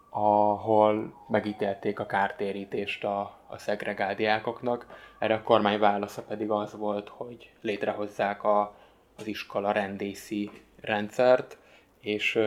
ahol 0.09 1.13
megítélték 1.27 1.99
a 1.99 2.05
kártérítést 2.05 3.03
a, 3.03 3.19
a 3.47 3.57
szegregált 3.57 4.17
diákoknak. 4.17 4.85
Erre 5.19 5.33
a 5.33 5.43
kormány 5.43 5.79
válasza 5.79 6.21
pedig 6.21 6.51
az 6.51 6.77
volt, 6.77 7.09
hogy 7.09 7.51
létrehozzák 7.61 8.43
a, 8.43 8.75
az 9.17 9.27
iskola 9.27 9.71
rendészi 9.71 10.51
rendszert, 10.81 11.57
és 11.99 12.39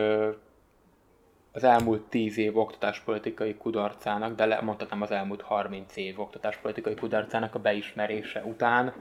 az 1.51 1.63
elmúlt 1.63 2.01
10 2.01 2.37
év 2.37 2.57
oktatáspolitikai 2.57 3.55
kudarcának, 3.55 4.35
de 4.35 4.61
mondhatnám 4.61 5.01
az 5.01 5.11
elmúlt 5.11 5.41
30 5.41 5.95
év 5.95 6.19
oktatáspolitikai 6.19 6.95
kudarcának 6.95 7.55
a 7.55 7.59
beismerése 7.59 8.43
után 8.43 8.93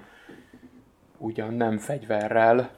ugyan 1.19 1.55
nem 1.55 1.79
fegyverrel 1.79 2.71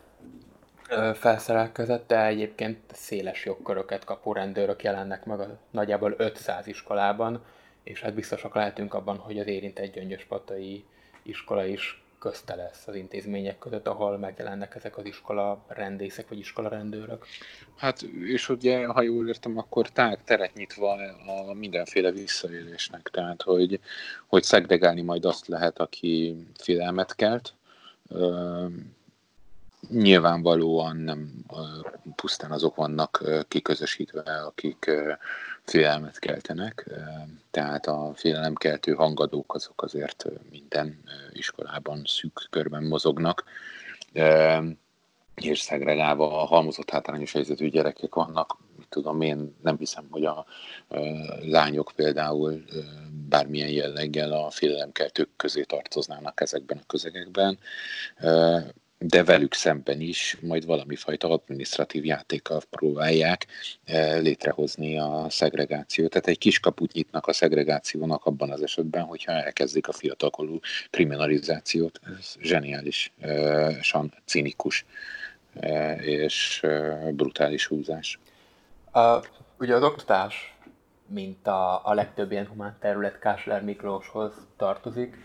felszerelkezett, 1.15 2.07
de 2.07 2.25
egyébként 2.25 2.79
széles 2.93 3.45
jogköröket 3.45 4.05
kapó 4.05 4.33
rendőrök 4.33 4.83
jelennek 4.83 5.25
meg 5.25 5.41
a 5.41 5.59
nagyjából 5.71 6.15
500 6.17 6.67
iskolában, 6.67 7.45
és 7.83 8.01
hát 8.01 8.15
biztosak 8.15 8.55
lehetünk 8.55 8.95
abban, 8.95 9.17
hogy 9.17 9.39
az 9.39 9.47
érintett 9.47 9.93
gyöngyöspatai 9.93 10.85
iskola 11.23 11.65
is 11.65 12.03
közte 12.21 12.55
lesz 12.55 12.87
az 12.87 12.95
intézmények 12.95 13.59
között, 13.59 13.87
ahol 13.87 14.19
megjelennek 14.19 14.75
ezek 14.75 14.97
az 14.97 15.05
iskola 15.05 15.65
rendészek 15.69 16.29
vagy 16.29 16.39
iskola 16.39 16.69
rendőrök. 16.69 17.27
Hát, 17.77 18.03
és 18.03 18.49
ugye, 18.49 18.87
ha 18.87 19.03
jól 19.03 19.29
értem, 19.29 19.59
akkor 19.59 19.89
tág 19.89 20.25
teret 20.25 20.55
nyitva 20.55 20.97
a 21.49 21.53
mindenféle 21.53 22.11
visszaélésnek, 22.11 23.09
tehát, 23.13 23.43
hogy, 23.43 23.81
hogy 24.27 24.43
szegregálni 24.43 25.03
majd 25.03 25.25
azt 25.25 25.47
lehet, 25.47 25.79
aki 25.79 26.37
félelmet 26.59 27.15
kelt, 27.15 27.55
nyilvánvalóan 29.89 30.97
nem 30.97 31.45
pusztán 32.17 32.51
azok 32.51 32.75
vannak 32.75 33.25
kiközösítve, 33.49 34.43
akik 34.47 34.91
félelmet 35.71 36.19
keltenek, 36.19 36.91
tehát 37.51 37.87
a 37.87 38.13
félelemkeltő 38.15 38.93
hangadók 38.93 39.55
azok 39.55 39.83
azért 39.83 40.25
minden 40.51 41.03
iskolában 41.33 42.03
szűk 42.07 42.47
körben 42.51 42.83
mozognak, 42.83 43.45
és 45.35 45.61
szegregálva 45.61 46.43
a 46.43 46.45
halmozott 46.45 46.91
hátrányos 46.91 47.33
helyzetű 47.33 47.69
gyerekek 47.69 48.15
vannak, 48.15 48.57
tudom 48.89 49.21
én, 49.21 49.57
nem 49.63 49.77
hiszem, 49.79 50.07
hogy 50.11 50.25
a 50.25 50.47
lányok 51.41 51.93
például 51.97 52.65
bármilyen 53.29 53.71
jelleggel 53.71 54.33
a 54.33 54.51
félelemkeltők 54.51 55.29
közé 55.37 55.63
tartoznának 55.63 56.41
ezekben 56.41 56.79
a 56.79 56.87
közegekben 56.87 57.59
de 59.03 59.25
velük 59.25 59.55
szemben 59.55 60.01
is 60.01 60.37
majd 60.41 60.67
valami 60.67 60.97
fajta 60.97 61.31
administratív 61.31 62.05
játékkal 62.05 62.61
próbálják 62.71 63.47
eh, 63.85 64.21
létrehozni 64.21 64.99
a 64.99 65.27
szegregációt. 65.29 66.11
Tehát 66.11 66.27
egy 66.27 66.39
kis 66.39 66.61
kaput 66.61 66.93
nyitnak 66.93 67.27
a 67.27 67.33
szegregációnak 67.33 68.25
abban 68.25 68.51
az 68.51 68.63
esetben, 68.63 69.03
hogyha 69.03 69.33
elkezdik 69.33 69.89
a 69.89 69.93
fiatalkorú 69.93 70.59
kriminalizációt. 70.91 72.01
Ez 72.19 72.37
zseniálisan 72.41 74.15
cinikus 74.25 74.85
eh, 75.55 76.07
és 76.07 76.63
eh, 76.63 77.11
brutális 77.13 77.67
húzás. 77.67 78.19
Uh, 78.95 79.25
ugye 79.59 79.75
az 79.75 79.83
oktatás, 79.83 80.57
mint 81.07 81.47
a, 81.47 81.87
a 81.87 81.95
legtöbb 81.95 82.31
ilyen 82.33 82.47
humán 82.47 82.77
terület 82.81 83.19
Kásler 83.19 83.63
Miklóshoz 83.63 84.33
tartozik, 84.57 85.17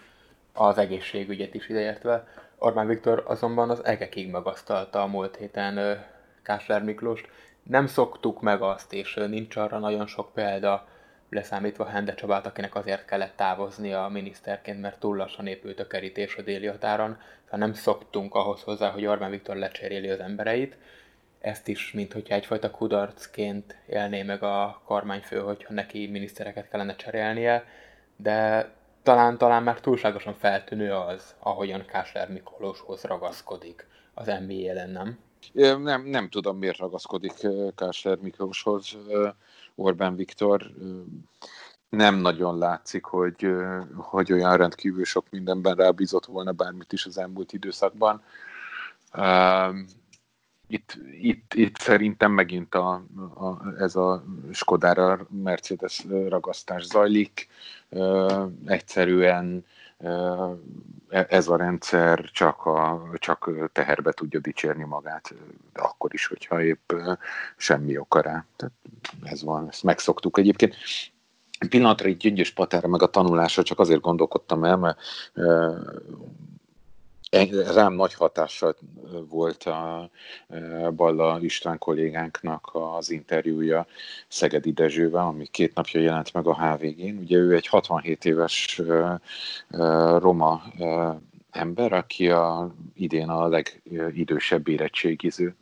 az 0.54 0.78
egészségügyet 0.78 1.54
is 1.54 1.70
ideértve 1.70 2.28
Orbán 2.66 2.88
Viktor 2.88 3.24
azonban 3.28 3.70
az 3.70 3.86
egekig 3.86 4.32
megasztalta 4.32 5.02
a 5.02 5.08
múlt 5.08 5.36
héten 5.36 6.06
Kásler 6.44 6.84
Miklóst. 6.84 7.30
Nem 7.64 7.88
szoktuk 7.88 8.42
meg 8.42 8.62
azt, 8.62 8.94
és 8.94 9.14
nincs 9.14 9.56
arra 9.56 9.80
nagyon 9.80 10.08
sok 10.08 10.34
példa, 10.34 10.88
leszámítva 11.30 11.86
Hende 11.86 12.14
Csabát, 12.14 12.46
akinek 12.46 12.76
azért 12.76 13.06
kellett 13.06 13.36
távozni 13.36 13.94
a 13.94 14.08
miniszterként, 14.12 14.82
mert 14.82 15.00
túl 15.00 15.18
lassan 15.18 15.48
épült 15.48 15.80
a 15.80 15.88
kerítés 15.88 16.36
a 16.36 16.42
déli 16.42 16.68
határon, 16.68 17.18
szóval 17.44 17.60
nem 17.60 17.74
szoktunk 17.74 18.36
ahhoz 18.36 18.62
hozzá, 18.62 18.90
hogy 18.90 19.06
Orbán 19.06 19.32
Viktor 19.32 19.56
lecseréli 19.56 20.10
az 20.10 20.20
embereit. 20.20 20.78
Ezt 21.40 21.68
is, 21.68 21.92
mint 21.92 22.14
hogyha 22.14 22.36
egyfajta 22.36 22.72
kudarcként 22.72 23.76
élné 23.88 24.24
meg 24.24 24.44
a 24.44 24.82
kormányfő, 24.86 25.40
hogyha 25.40 25.74
neki 25.74 26.08
minisztereket 26.08 26.70
kellene 26.70 26.96
cserélnie, 26.96 27.66
de 28.16 28.70
talán, 29.06 29.38
talán 29.38 29.64
már 29.64 29.80
túlságosan 29.80 30.34
feltűnő 30.34 30.94
az, 30.94 31.36
ahogyan 31.40 31.86
Kásler 31.86 32.32
Mikolóshoz 32.32 33.02
ragaszkodik 33.02 33.88
az 34.14 34.26
NBA 34.26 34.70
ellen, 34.70 34.90
nem? 34.90 35.18
Nem, 35.84 36.06
nem 36.06 36.30
tudom, 36.30 36.58
miért 36.58 36.78
ragaszkodik 36.78 37.34
Kásler 37.76 38.18
Miklóshoz 38.18 38.98
Orbán 39.76 40.16
Viktor. 40.16 40.72
nem 41.90 42.16
nagyon 42.16 42.58
látszik, 42.58 43.04
hogy, 43.04 43.48
hogy 43.96 44.32
olyan 44.32 44.58
rendkívül 44.58 45.06
sok 45.06 45.26
mindenben 45.30 45.76
rábízott 45.76 46.26
volna 46.26 46.52
bármit 46.52 46.94
is 46.94 47.06
az 47.06 47.18
elmúlt 47.18 47.54
időszakban. 47.54 48.24
Itt, 50.68 50.98
itt, 51.22 51.54
itt 51.54 51.78
szerintem 51.78 52.32
megint 52.32 52.76
a, 52.76 53.04
a, 53.36 53.74
ez 53.78 53.96
a 53.96 54.24
Skodára 54.52 55.28
Mercedes 55.30 56.06
ragasztás 56.28 56.84
zajlik. 56.84 57.48
Egyszerűen 58.66 59.66
e, 59.98 61.26
ez 61.30 61.48
a 61.48 61.56
rendszer 61.56 62.30
csak, 62.32 62.66
a, 62.66 63.10
csak 63.14 63.70
teherbe 63.72 64.12
tudja 64.12 64.40
dicsérni 64.40 64.84
magát, 64.84 65.34
akkor 65.74 66.14
is, 66.14 66.28
hogyha 66.28 66.64
épp 66.64 66.94
semmi 67.58 67.98
oka 67.98 68.22
rá. 68.22 68.46
Tehát 68.56 68.74
ez 69.24 69.44
van, 69.44 69.68
ezt 69.68 69.84
megszoktuk 69.84 70.38
egyébként 70.38 70.76
pillanatra 71.70 72.08
egy 72.08 72.18
Gyöngyös 72.18 72.52
Patára 72.52 72.88
meg 72.88 73.02
a 73.02 73.10
tanulásra 73.10 73.64
csak 73.64 73.80
azért 73.80 74.02
gondolkodtam 74.02 74.64
el, 74.64 74.78
mert 74.78 75.00
rám 77.74 77.94
nagy 77.94 78.14
hatással 78.14 78.76
volt 79.30 79.64
a 79.64 80.10
Balla 80.96 81.40
István 81.42 81.78
kollégánknak 81.78 82.70
az 82.74 83.10
interjúja 83.10 83.88
Szegedi 84.28 84.72
Dezsővel, 84.72 85.26
ami 85.26 85.46
két 85.46 85.74
napja 85.74 86.02
jelent 86.02 86.34
meg 86.34 86.48
a 86.48 86.66
HVG-n. 86.66 87.18
Ugye 87.18 87.38
ő 87.38 87.56
egy 87.56 87.68
67 87.68 88.26
éves 88.26 88.82
roma 90.18 90.64
ember, 91.52 91.94
aki 91.94 92.30
a, 92.30 92.72
idén 92.96 93.30
a 93.30 93.48
legidősebb 93.48 94.68
érettségiző 94.68 95.56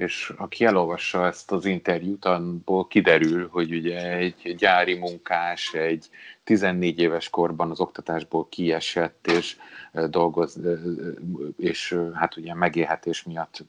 és 0.00 0.32
aki 0.36 0.64
elolvassa 0.64 1.26
ezt 1.26 1.52
az 1.52 1.64
interjút, 1.64 2.24
abból 2.24 2.86
kiderül, 2.86 3.48
hogy 3.48 3.74
ugye 3.74 4.16
egy 4.16 4.54
gyári 4.58 4.94
munkás, 4.94 5.72
egy 5.72 6.08
14 6.44 6.98
éves 6.98 7.30
korban 7.30 7.70
az 7.70 7.80
oktatásból 7.80 8.48
kiesett, 8.48 9.26
és 9.26 9.56
dolgoz, 10.08 10.60
és 11.56 11.98
hát 12.14 12.36
ugye 12.36 12.54
megélhetés 12.54 13.22
miatt 13.22 13.64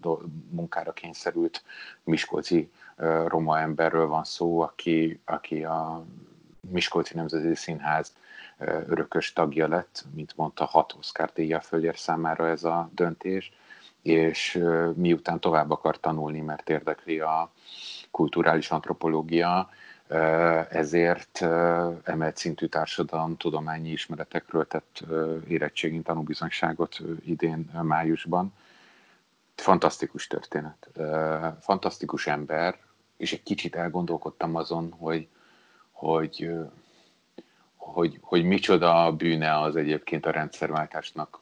munkára 0.50 0.92
kényszerült 0.94 1.64
Miskolci 2.04 2.72
roma 3.28 3.60
emberről 3.60 4.08
van 4.08 4.24
szó, 4.24 4.60
aki, 4.60 5.20
aki 5.26 5.64
a 5.64 6.06
Miskolci 6.70 7.16
Nemzeti 7.16 7.56
Színház 7.56 8.14
örökös 8.88 9.34
tagja 9.34 9.68
lett, 9.68 10.06
mint 10.14 10.34
mondta, 10.36 10.66
hat 10.66 10.96
Oscar 11.00 11.32
díja 11.34 11.62
fölér 11.62 11.98
számára 11.98 12.48
ez 12.48 12.64
a 12.64 12.90
döntés, 12.96 13.52
és 14.02 14.64
miután 14.96 15.40
tovább 15.40 15.72
akar 15.72 16.00
tanulni, 16.00 16.40
mert 16.40 16.70
érdekli 16.70 17.20
a 17.20 17.52
kulturális 18.12 18.72
antropológia, 18.72 19.70
ezért 20.70 21.42
emelt 22.04 22.38
szintű 22.38 22.66
társadalom 22.66 23.38
tudományi 23.38 23.90
ismeretekről 23.90 24.68
tett 24.68 25.04
érettségén 25.48 26.04
tanúbizonyságot 26.04 27.00
idén 27.26 27.70
májusban. 27.82 28.54
Fantasztikus 29.56 30.28
történet, 30.28 30.90
fantasztikus 31.60 32.28
ember, 32.28 32.78
és 33.18 33.34
egy 33.34 33.44
kicsit 33.44 33.76
elgondolkodtam 33.76 34.56
azon, 34.56 34.96
hogy, 34.98 35.28
hogy, 35.92 36.50
hogy, 37.76 38.18
hogy 38.22 38.44
micsoda 38.44 39.12
bűne 39.12 39.60
az 39.60 39.76
egyébként 39.76 40.26
a 40.26 40.32
rendszerváltásnak, 40.32 41.40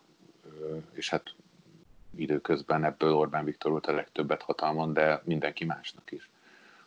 és 0.93 1.09
hát 1.09 1.23
időközben 2.15 2.83
ebből 2.83 3.13
Orbán 3.13 3.45
Viktor 3.45 3.71
volt 3.71 3.85
a 3.85 3.93
legtöbbet 3.93 4.41
hatalmon, 4.41 4.93
de 4.93 5.21
mindenki 5.23 5.65
másnak 5.65 6.11
is. 6.11 6.29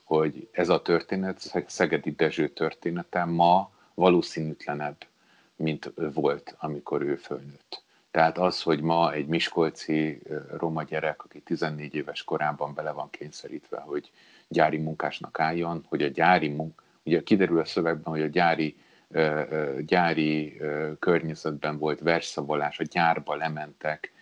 Hogy 0.02 0.49
ez 0.52 0.69
a 0.69 0.83
történet, 0.83 1.64
Szegedi 1.67 2.11
Dezső 2.11 2.49
története 2.49 3.25
ma 3.25 3.71
valószínűtlenebb, 3.95 4.97
mint 5.57 5.93
volt, 6.14 6.55
amikor 6.59 7.02
ő 7.02 7.17
fölnőtt. 7.17 7.83
Tehát 8.11 8.38
az, 8.38 8.62
hogy 8.62 8.81
ma 8.81 9.12
egy 9.12 9.26
miskolci 9.26 10.21
roma 10.57 10.83
gyerek, 10.83 11.25
aki 11.25 11.41
14 11.41 11.95
éves 11.95 12.25
korában 12.25 12.75
bele 12.75 12.91
van 12.91 13.11
kényszerítve, 13.11 13.81
hogy 13.81 14.11
gyári 14.49 14.79
munkásnak 14.79 15.40
álljon, 15.40 15.85
hogy 15.88 16.03
a 16.03 16.09
gyári 16.09 16.49
munk, 16.49 16.83
ugye 17.03 17.23
kiderül 17.23 17.59
a 17.59 17.64
szövegben, 17.64 18.12
hogy 18.12 18.23
a 18.23 18.27
gyári 18.27 18.77
gyári 19.81 20.61
környezetben 20.99 21.79
volt 21.79 22.01
versszavolás, 22.01 22.79
a 22.79 22.85
gyárba 22.85 23.35
lementek, 23.35 24.12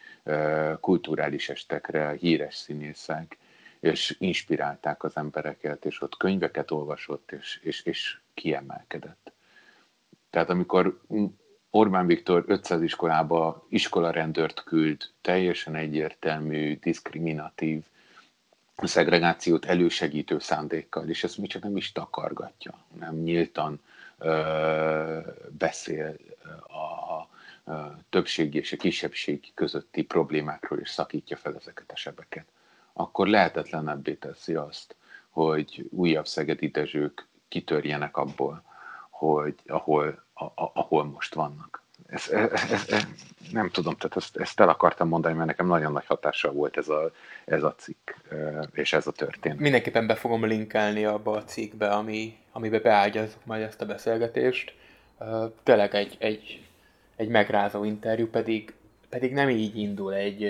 kulturális 0.81 1.49
estekre 1.49 2.13
híres 2.13 2.55
színészek, 2.55 3.39
és 3.81 4.17
inspirálták 4.19 5.05
az 5.05 5.17
embereket, 5.17 5.85
és 5.85 6.01
ott 6.03 6.17
könyveket 6.17 6.71
olvasott, 6.71 7.33
és, 7.33 7.61
és, 7.63 7.83
és 7.83 8.19
kiemelkedett. 8.35 9.33
Tehát 10.31 10.51
amikor 10.51 11.01
Orbán 11.71 12.07
Viktor 12.07 12.45
500 12.47 12.83
iskolába 12.83 13.67
iskolarendőrt 13.69 14.65
küld, 14.65 15.03
teljesen 15.21 15.75
egyértelmű, 15.75 16.79
diszkriminatív, 16.79 17.83
szegregációt 18.77 19.65
elősegítő 19.65 20.39
szándékkal, 20.39 21.09
és 21.09 21.25
ezt 21.25 21.39
még 21.39 21.49
csak 21.49 21.63
nem 21.63 21.77
is 21.77 21.93
takargatja, 21.93 22.75
nem 22.99 23.15
nyíltan 23.15 23.81
ö, 24.19 25.19
beszél 25.59 26.17
a, 26.67 27.29
többségi 28.09 28.59
és 28.59 28.73
a 28.73 28.77
kisebbség 28.77 29.51
közötti 29.55 30.03
problémákról 30.03 30.81
is 30.81 30.91
szakítja 30.91 31.37
fel 31.37 31.57
ezeket 31.57 31.91
a 31.91 31.97
sebeket, 31.97 32.47
akkor 32.93 33.29
lehetetlenebbé 33.29 34.15
teszi 34.15 34.55
azt, 34.55 34.97
hogy 35.29 35.87
újabb 35.91 36.27
szegedi 36.27 36.69
dezsők 36.69 37.27
kitörjenek 37.49 38.17
abból, 38.17 38.63
hogy 39.11 39.55
ahol, 39.67 40.25
a, 40.33 40.45
a, 40.45 40.71
ahol 40.75 41.05
most 41.05 41.35
vannak. 41.35 41.83
Ez, 42.07 42.29
ez, 42.29 42.53
ez, 42.71 42.89
ez, 42.89 43.07
nem 43.53 43.71
tudom, 43.71 43.97
tehát 43.97 44.17
ezt, 44.17 44.37
ezt 44.37 44.61
el 44.61 44.69
akartam 44.69 45.09
mondani, 45.09 45.35
mert 45.35 45.47
nekem 45.47 45.67
nagyon 45.67 45.93
nagy 45.93 46.07
hatással 46.07 46.53
volt 46.53 46.77
ez 46.77 46.89
a, 46.89 47.11
ez 47.45 47.63
a 47.63 47.75
cikk, 47.75 48.11
és 48.73 48.93
ez 48.93 49.07
a 49.07 49.13
történet. 49.13 49.59
Mindenképpen 49.59 50.07
be 50.07 50.15
fogom 50.15 50.45
linkelni 50.45 51.05
abba 51.05 51.37
a 51.37 51.45
cikkbe, 51.45 51.91
ami, 51.91 52.39
amiben 52.53 52.83
beágyazok 52.83 53.45
majd 53.45 53.63
ezt 53.63 53.81
a 53.81 53.87
beszélgetést. 53.87 54.75
Tényleg 55.63 55.95
egy, 55.95 56.17
egy 56.19 56.70
egy 57.21 57.29
megrázó 57.29 57.85
interjú, 57.85 58.27
pedig, 58.27 58.73
pedig 59.09 59.33
nem 59.33 59.49
így 59.49 59.77
indul 59.77 60.15
egy, 60.15 60.45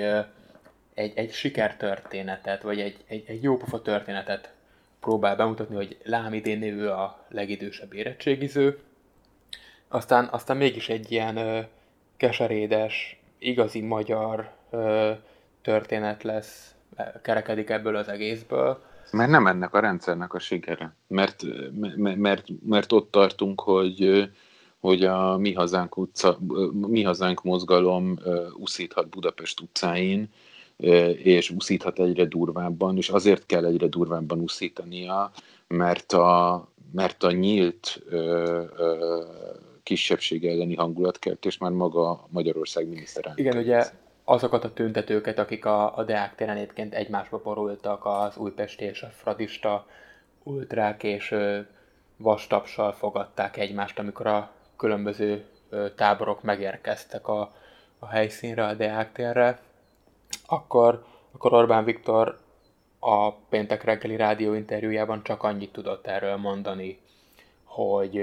egy, 0.94 1.12
egy 1.14 1.32
sikertörténetet, 1.32 2.62
vagy 2.62 2.80
egy, 2.80 2.96
egy, 3.06 3.24
egy 3.26 3.42
jópofa 3.42 3.82
történetet 3.82 4.52
próbál 5.00 5.36
bemutatni, 5.36 5.74
hogy 5.74 5.98
lám 6.02 6.32
idén 6.32 6.58
névő 6.58 6.88
a 6.88 7.24
legidősebb 7.28 7.94
érettségiző, 7.94 8.78
aztán, 9.88 10.28
aztán 10.30 10.56
mégis 10.56 10.88
egy 10.88 11.12
ilyen 11.12 11.36
ö, 11.36 11.60
keserédes, 12.16 13.20
igazi 13.38 13.80
magyar 13.80 14.50
ö, 14.70 15.12
történet 15.62 16.22
lesz, 16.22 16.74
kerekedik 17.22 17.70
ebből 17.70 17.96
az 17.96 18.08
egészből. 18.08 18.82
Mert 19.10 19.30
nem 19.30 19.46
ennek 19.46 19.74
a 19.74 19.80
rendszernek 19.80 20.34
a 20.34 20.38
sikere. 20.38 20.94
Mert, 21.06 21.42
mert, 21.96 22.16
mert, 22.16 22.46
mert 22.66 22.92
ott 22.92 23.10
tartunk, 23.10 23.60
hogy 23.60 24.30
hogy 24.80 25.04
a 25.04 25.36
Mi 25.36 25.52
Hazánk, 25.52 25.96
utca, 25.96 26.38
Mi 26.72 27.02
Hazánk 27.02 27.42
mozgalom 27.42 28.18
uszíthat 28.58 29.08
Budapest 29.08 29.60
utcáin, 29.60 30.28
és 31.22 31.50
uszíthat 31.50 31.98
egyre 31.98 32.24
durvábban, 32.24 32.96
és 32.96 33.08
azért 33.08 33.46
kell 33.46 33.64
egyre 33.64 33.86
durvábban 33.86 34.40
uszítania, 34.40 35.30
mert 35.68 36.12
a, 36.12 36.68
mert 36.92 37.22
a 37.22 37.30
nyílt 37.30 38.02
ö, 38.08 38.62
ö, 38.76 39.22
kisebbség 39.82 40.46
elleni 40.46 40.74
hangulatkeltés 40.74 41.58
már 41.58 41.70
maga 41.70 42.26
Magyarország 42.28 42.88
miniszterelnök. 42.88 43.40
Igen, 43.40 43.56
ugye 43.56 43.84
azokat 44.24 44.64
a 44.64 44.72
tüntetőket, 44.72 45.38
akik 45.38 45.64
a, 45.64 45.96
a 45.96 46.04
Deák 46.04 46.34
téren 46.34 46.56
egyébként 46.56 46.94
egymásba 46.94 47.40
borultak, 47.44 48.04
az 48.04 48.36
újpesti 48.36 48.84
és 48.84 49.02
a 49.02 49.08
fradista 49.08 49.86
ultrák, 50.42 51.02
és 51.02 51.30
ö, 51.30 51.58
vastapsal 52.16 52.92
fogadták 52.92 53.56
egymást, 53.56 53.98
amikor 53.98 54.26
a 54.26 54.50
különböző 54.80 55.44
táborok 55.96 56.42
megérkeztek 56.42 57.28
a, 57.28 57.52
a 57.98 58.06
helyszínre, 58.06 58.66
a 58.66 58.74
Deák 58.74 59.12
térre, 59.12 59.58
akkor, 60.46 61.04
akkor 61.32 61.52
Orbán 61.52 61.84
Viktor 61.84 62.38
a 62.98 63.32
péntek 63.32 63.84
reggeli 63.84 64.16
rádió 64.16 64.54
interjújában 64.54 65.22
csak 65.22 65.42
annyit 65.42 65.72
tudott 65.72 66.06
erről 66.06 66.36
mondani, 66.36 67.00
hogy 67.64 68.22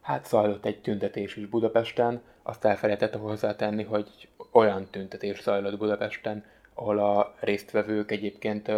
hát 0.00 0.26
zajlott 0.26 0.64
egy 0.64 0.80
tüntetés 0.80 1.36
is 1.36 1.46
Budapesten, 1.46 2.22
azt 2.42 2.64
elfelejtette 2.64 3.18
hozzátenni, 3.18 3.82
hogy 3.82 4.28
olyan 4.50 4.86
tüntetés 4.90 5.42
zajlott 5.42 5.78
Budapesten, 5.78 6.44
ahol 6.74 6.98
a 6.98 7.34
résztvevők 7.40 8.10
egyébként 8.10 8.70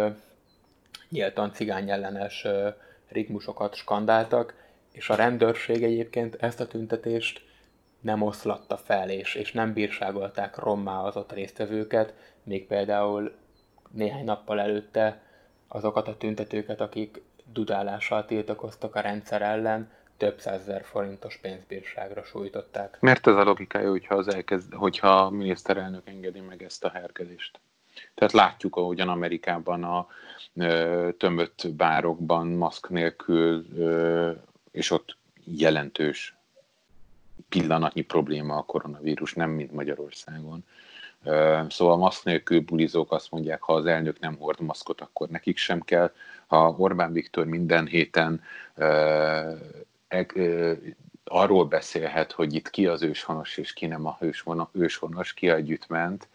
nyíltan 1.09 1.53
cigány 1.53 1.89
ellenes 1.89 2.47
ritmusokat 3.07 3.75
skandáltak, 3.75 4.60
és 4.91 5.09
a 5.09 5.15
rendőrség 5.15 5.83
egyébként 5.83 6.35
ezt 6.35 6.59
a 6.59 6.67
tüntetést 6.67 7.49
nem 7.99 8.21
oszlatta 8.21 8.77
fel, 8.77 9.09
és, 9.09 9.35
és 9.35 9.51
nem 9.51 9.73
bírságolták 9.73 10.57
rommá 10.57 10.99
az 10.99 11.15
ott 11.15 11.31
résztvevőket, 11.31 12.13
még 12.43 12.67
például 12.67 13.31
néhány 13.91 14.25
nappal 14.25 14.59
előtte 14.59 15.21
azokat 15.67 16.07
a 16.07 16.17
tüntetőket, 16.17 16.81
akik 16.81 17.21
dudálással 17.53 18.25
tiltakoztak 18.25 18.95
a 18.95 18.99
rendszer 18.99 19.41
ellen, 19.41 19.91
több 20.17 20.39
százezer 20.39 20.83
forintos 20.83 21.37
pénzbírságra 21.37 22.23
sújtották. 22.23 22.97
Mert 22.99 23.27
ez 23.27 23.35
a 23.35 23.43
logikája, 23.43 23.89
hogyha, 23.89 24.15
az 24.15 24.27
elkezd, 24.27 24.73
hogyha 24.73 25.07
a 25.07 25.29
miniszterelnök 25.29 26.07
engedi 26.07 26.39
meg 26.39 26.63
ezt 26.63 26.83
a 26.83 26.89
hergelést. 26.89 27.59
Tehát 28.13 28.33
látjuk, 28.33 28.75
ahogyan 28.75 29.09
Amerikában 29.09 29.83
a 29.83 30.07
ö, 30.55 31.09
tömött 31.17 31.67
bárokban 31.75 32.47
maszk 32.47 32.89
nélkül, 32.89 33.65
ö, 33.77 34.31
és 34.71 34.91
ott 34.91 35.17
jelentős 35.43 36.35
pillanatnyi 37.49 38.01
probléma 38.01 38.55
a 38.55 38.63
koronavírus, 38.63 39.33
nem 39.33 39.49
mint 39.49 39.71
Magyarországon. 39.71 40.63
Szóval 41.69 41.97
maszk 41.97 42.23
nélkül 42.23 42.61
bulizók 42.61 43.11
azt 43.11 43.31
mondják, 43.31 43.61
ha 43.61 43.73
az 43.73 43.85
elnök 43.85 44.19
nem 44.19 44.37
hord 44.37 44.59
maszkot, 44.59 45.01
akkor 45.01 45.27
nekik 45.27 45.57
sem 45.57 45.81
kell. 45.81 46.11
Ha 46.47 46.75
Orbán 46.77 47.13
Viktor 47.13 47.45
minden 47.45 47.87
héten 47.87 48.41
arról 51.23 51.65
beszélhet, 51.65 52.31
hogy 52.31 52.53
itt 52.53 52.69
ki 52.69 52.87
az 52.87 53.01
őshonos 53.01 53.57
és 53.57 53.73
ki 53.73 53.85
nem 53.85 54.05
a 54.05 54.17
őshonos, 54.71 55.33
ki 55.33 55.49
a 55.49 55.59
gyűjtment, 55.59 56.27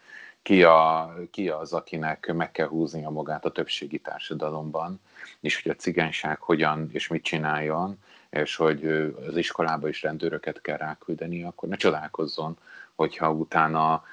ki, 0.43 0.63
a, 0.63 1.15
ki 1.31 1.49
az, 1.49 1.73
akinek 1.73 2.33
meg 2.33 2.51
kell 2.51 2.67
húznia 2.67 3.11
magát 3.11 3.45
a 3.45 3.51
többségi 3.51 3.99
társadalomban, 3.99 5.01
és 5.41 5.63
hogy 5.63 5.73
a 5.73 5.75
cigányság 5.75 6.41
hogyan 6.41 6.89
és 6.93 7.09
mit 7.09 7.23
csináljon, 7.23 7.99
és 8.31 8.57
hogy 8.57 8.87
az 9.29 9.37
iskolába 9.37 9.89
is 9.89 10.03
rendőröket 10.03 10.61
kell 10.61 10.77
ráküldeni, 10.77 11.45
akkor 11.45 11.69
ne 11.69 11.77
csodálkozzon, 11.77 12.59
hogyha 12.95 13.33
utána 13.33 14.05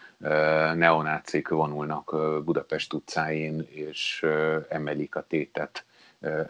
neonácik 0.76 1.48
vonulnak 1.48 2.16
Budapest 2.44 2.94
utcáin, 2.94 3.68
és 3.70 4.26
emelik 4.70 5.16
a 5.16 5.26
tétet 5.28 5.86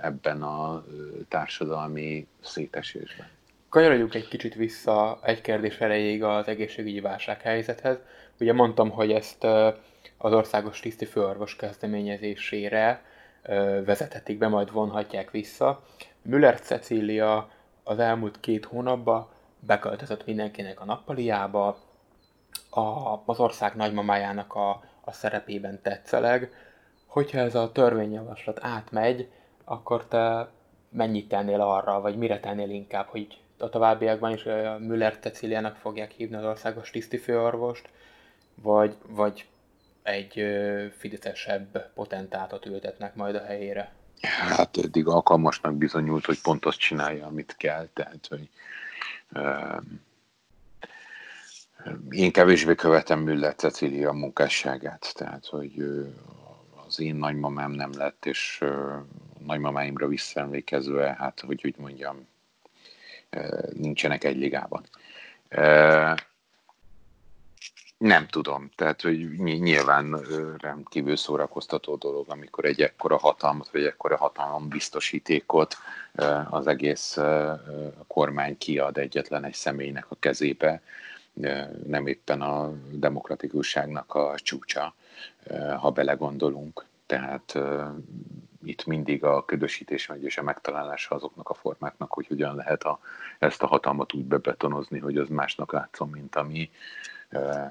ebben 0.01 0.41
a 0.41 0.83
társadalmi 1.27 2.27
szétesésben. 2.41 3.27
Kanyarodjunk 3.69 4.13
egy 4.13 4.27
kicsit 4.27 4.55
vissza 4.55 5.19
egy 5.23 5.41
kérdés 5.41 5.77
erejéig 5.77 6.23
az 6.23 6.47
egészségügyi 6.47 6.99
válsághelyzethez. 6.99 7.97
Ugye 8.39 8.53
mondtam, 8.53 8.89
hogy 8.89 9.11
ezt 9.11 9.43
az 10.17 10.33
országos 10.33 10.79
tiszti 10.79 11.05
főorvos 11.05 11.55
kezdeményezésére 11.55 13.03
vezethetik 13.85 14.37
be, 14.37 14.47
majd 14.47 14.71
vonhatják 14.71 15.31
vissza. 15.31 15.83
Müller 16.21 16.59
Cecília 16.59 17.49
az 17.83 17.99
elmúlt 17.99 18.39
két 18.39 18.65
hónapban 18.65 19.27
beköltözött 19.59 20.25
mindenkinek 20.25 20.81
a 20.81 20.85
nappaliába, 20.85 21.77
a, 22.69 23.21
az 23.25 23.39
ország 23.39 23.75
nagymamájának 23.75 24.53
a, 24.55 24.83
a 25.01 25.11
szerepében 25.11 25.81
tetszeleg. 25.81 26.51
Hogyha 27.05 27.39
ez 27.39 27.55
a 27.55 27.71
törvényjavaslat 27.71 28.59
átmegy, 28.61 29.29
akkor 29.63 30.07
te 30.07 30.49
mennyit 30.89 31.27
tennél 31.27 31.61
arra, 31.61 32.01
vagy 32.01 32.17
mire 32.17 32.39
tennél 32.39 32.69
inkább, 32.69 33.07
hogy 33.07 33.41
a 33.57 33.69
továbbiakban 33.69 34.31
is 34.31 34.45
a 34.45 34.77
Müller 34.79 35.17
Ceciliának 35.19 35.75
fogják 35.75 36.11
hívni 36.11 36.35
az 36.35 36.43
országos 36.43 36.89
tisztifőorvost, 36.89 37.89
vagy, 38.55 38.95
vagy 39.07 39.45
egy 40.03 40.45
fideszesebb 40.97 41.93
potentátot 41.93 42.65
ültetnek 42.65 43.15
majd 43.15 43.35
a 43.35 43.43
helyére? 43.43 43.91
Hát 44.27 44.77
eddig 44.77 45.07
alkalmasnak 45.07 45.75
bizonyult, 45.75 46.25
hogy 46.25 46.41
pont 46.41 46.65
azt 46.65 46.77
csinálja, 46.79 47.25
amit 47.25 47.55
kell, 47.57 47.87
tehát 47.93 48.27
hogy 48.29 48.49
uh, 49.33 49.81
én 52.09 52.31
kevésbé 52.31 52.75
követem 52.75 53.19
Müller 53.19 53.55
Cecília 53.55 54.11
munkásságát, 54.11 55.13
tehát 55.15 55.45
hogy 55.45 55.79
uh, 55.81 56.07
az 56.87 56.99
én 56.99 57.15
nagymamám 57.15 57.71
nem 57.71 57.91
lett, 57.97 58.25
és 58.25 58.59
uh, 58.61 58.93
nagymamáimra 59.39 60.07
visszaemlékezve, 60.07 61.15
hát 61.19 61.39
hogy 61.39 61.61
úgy 61.65 61.75
mondjam, 61.77 62.27
nincsenek 63.73 64.23
egy 64.23 64.37
ligában. 64.37 64.85
Nem 68.03 68.27
tudom, 68.27 68.69
tehát 68.75 69.01
hogy 69.01 69.37
nyilván 69.39 70.19
rendkívül 70.57 71.15
szórakoztató 71.15 71.95
dolog, 71.95 72.25
amikor 72.29 72.65
egy 72.65 72.81
ekkora 72.81 73.17
hatalmat, 73.17 73.69
vagy 73.71 73.83
ekkora 73.83 74.17
hatalom 74.17 74.67
biztosítékot 74.67 75.75
az 76.49 76.67
egész 76.67 77.17
kormány 78.07 78.57
kiad 78.57 78.97
egyetlen 78.97 79.43
egy 79.43 79.53
személynek 79.53 80.05
a 80.09 80.15
kezébe, 80.19 80.81
nem 81.87 82.07
éppen 82.07 82.41
a 82.41 82.73
demokratikusságnak 82.91 84.15
a 84.15 84.35
csúcsa, 84.37 84.93
ha 85.77 85.91
belegondolunk. 85.91 86.85
Tehát 87.05 87.59
itt 88.63 88.85
mindig 88.85 89.23
a 89.23 89.45
ködösítés 89.45 90.07
megy 90.07 90.23
és 90.23 90.37
a 90.37 90.43
megtalálása 90.43 91.15
azoknak 91.15 91.49
a 91.49 91.53
formáknak, 91.53 92.13
hogy 92.13 92.27
hogyan 92.27 92.55
lehet 92.55 92.83
a, 92.83 92.99
ezt 93.39 93.63
a 93.63 93.67
hatalmat 93.67 94.13
úgy 94.13 94.25
bebetonozni, 94.25 94.99
hogy 94.99 95.17
az 95.17 95.27
másnak 95.29 95.71
látszom, 95.71 96.09
mint 96.09 96.35
ami 96.35 96.69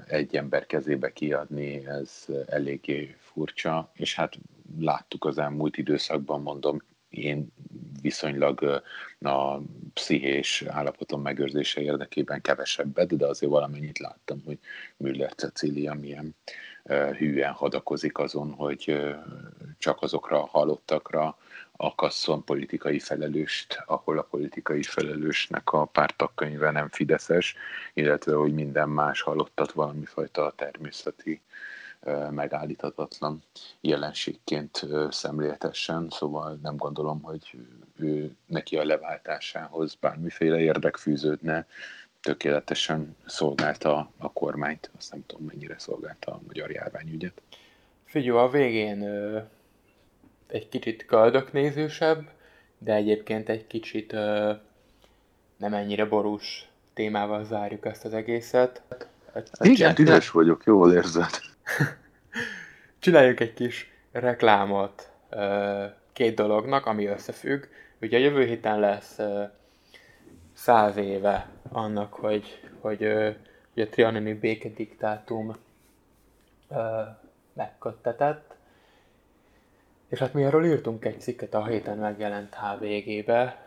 egy 0.07 0.37
ember 0.37 0.67
kezébe 0.67 1.13
kiadni, 1.13 1.87
ez 1.87 2.27
eléggé 2.47 3.17
furcsa, 3.19 3.91
és 3.95 4.15
hát 4.15 4.39
láttuk 4.79 5.25
az 5.25 5.39
elmúlt 5.39 5.77
időszakban, 5.77 6.43
mondom, 6.43 6.83
én 7.09 7.53
viszonylag 8.03 8.83
a 9.21 9.59
pszichés 9.95 10.65
állapotom 10.67 11.23
megőrzése 11.23 11.81
érdekében 11.81 12.41
kevesebbet, 12.41 13.17
de 13.17 13.27
azért 13.27 13.53
valamennyit 13.53 13.99
láttam, 13.99 14.43
hogy 14.45 14.59
Müller 14.97 15.35
Cecília 15.35 15.95
milyen 15.95 16.35
hűen 17.19 17.53
hadakozik 17.53 18.19
azon, 18.19 18.53
hogy 18.53 18.99
csak 19.79 20.03
azokra 20.03 20.43
a 20.43 20.47
halottakra 20.47 21.37
akasszon 21.83 22.45
politikai 22.45 22.99
felelőst, 22.99 23.83
ahol 23.87 24.19
a 24.19 24.23
politikai 24.23 24.83
felelősnek 24.83 25.73
a 25.73 25.85
pártakkönyve 25.85 26.71
nem 26.71 26.89
fideszes, 26.89 27.57
illetve 27.95 28.35
hogy 28.35 28.55
minden 28.55 28.89
más 28.89 29.21
halottat 29.21 29.73
valamifajta 29.73 30.53
természeti 30.57 31.41
megállíthatatlan 32.31 33.43
jelenségként 33.81 34.87
szemléltessen, 35.11 36.09
szóval 36.11 36.59
nem 36.63 36.77
gondolom, 36.77 37.23
hogy 37.23 37.57
ő 37.99 38.37
neki 38.47 38.77
a 38.77 38.85
leváltásához 38.85 39.95
bármiféle 39.95 40.61
érdek 40.61 40.97
fűződne, 40.97 41.67
tökéletesen 42.21 43.17
szolgálta 43.27 44.11
a 44.19 44.33
kormányt, 44.33 44.91
azt 44.99 45.11
nem 45.13 45.27
tudom 45.27 45.47
mennyire 45.47 45.79
szolgálta 45.79 46.33
a 46.33 46.41
magyar 46.47 46.71
járványügyet. 46.71 47.43
Figyelj, 48.05 48.39
a 48.39 48.49
végén 48.49 49.05
egy 50.53 50.69
kicsit 50.69 51.07
köldöknézősebb, 51.07 52.31
de 52.79 52.95
egyébként 52.95 53.49
egy 53.49 53.67
kicsit 53.67 54.13
ö, 54.13 54.53
nem 55.57 55.75
ennyire 55.75 56.05
borús 56.05 56.69
témával 56.95 57.45
zárjuk 57.45 57.87
ezt 57.87 58.05
az 58.05 58.15
egészet. 58.15 58.83
A 59.35 59.67
Igen, 59.67 59.95
ügyes 59.99 60.31
vagyok, 60.31 60.65
jól 60.65 60.93
érzed. 60.93 61.31
Csináljunk 62.99 63.41
egy 63.41 63.55
kis 63.55 63.93
reklámot 64.13 65.11
ö, 65.31 65.85
két 66.13 66.35
dolognak, 66.35 66.87
ami 66.87 67.07
összefügg. 67.07 67.65
Ugye 68.01 68.17
a 68.17 68.21
jövő 68.21 68.45
héten 68.45 68.81
lesz 68.81 69.19
ö, 69.19 69.43
száz 70.53 70.97
éve 70.97 71.49
annak, 71.69 72.15
hogy, 72.15 72.61
hogy, 72.81 72.99
hogy 73.75 73.83
a 73.83 73.89
trianoni 73.89 74.35
békediktátum 74.35 75.57
megköttetett. 77.53 78.52
És 80.13 80.19
hát 80.19 80.33
mi 80.33 80.43
erről 80.43 80.65
írtunk 80.65 81.05
egy 81.05 81.21
cikket 81.21 81.55
a 81.55 81.67
héten 81.67 81.99
megjelent 81.99 82.55
HVG-be, 82.55 83.67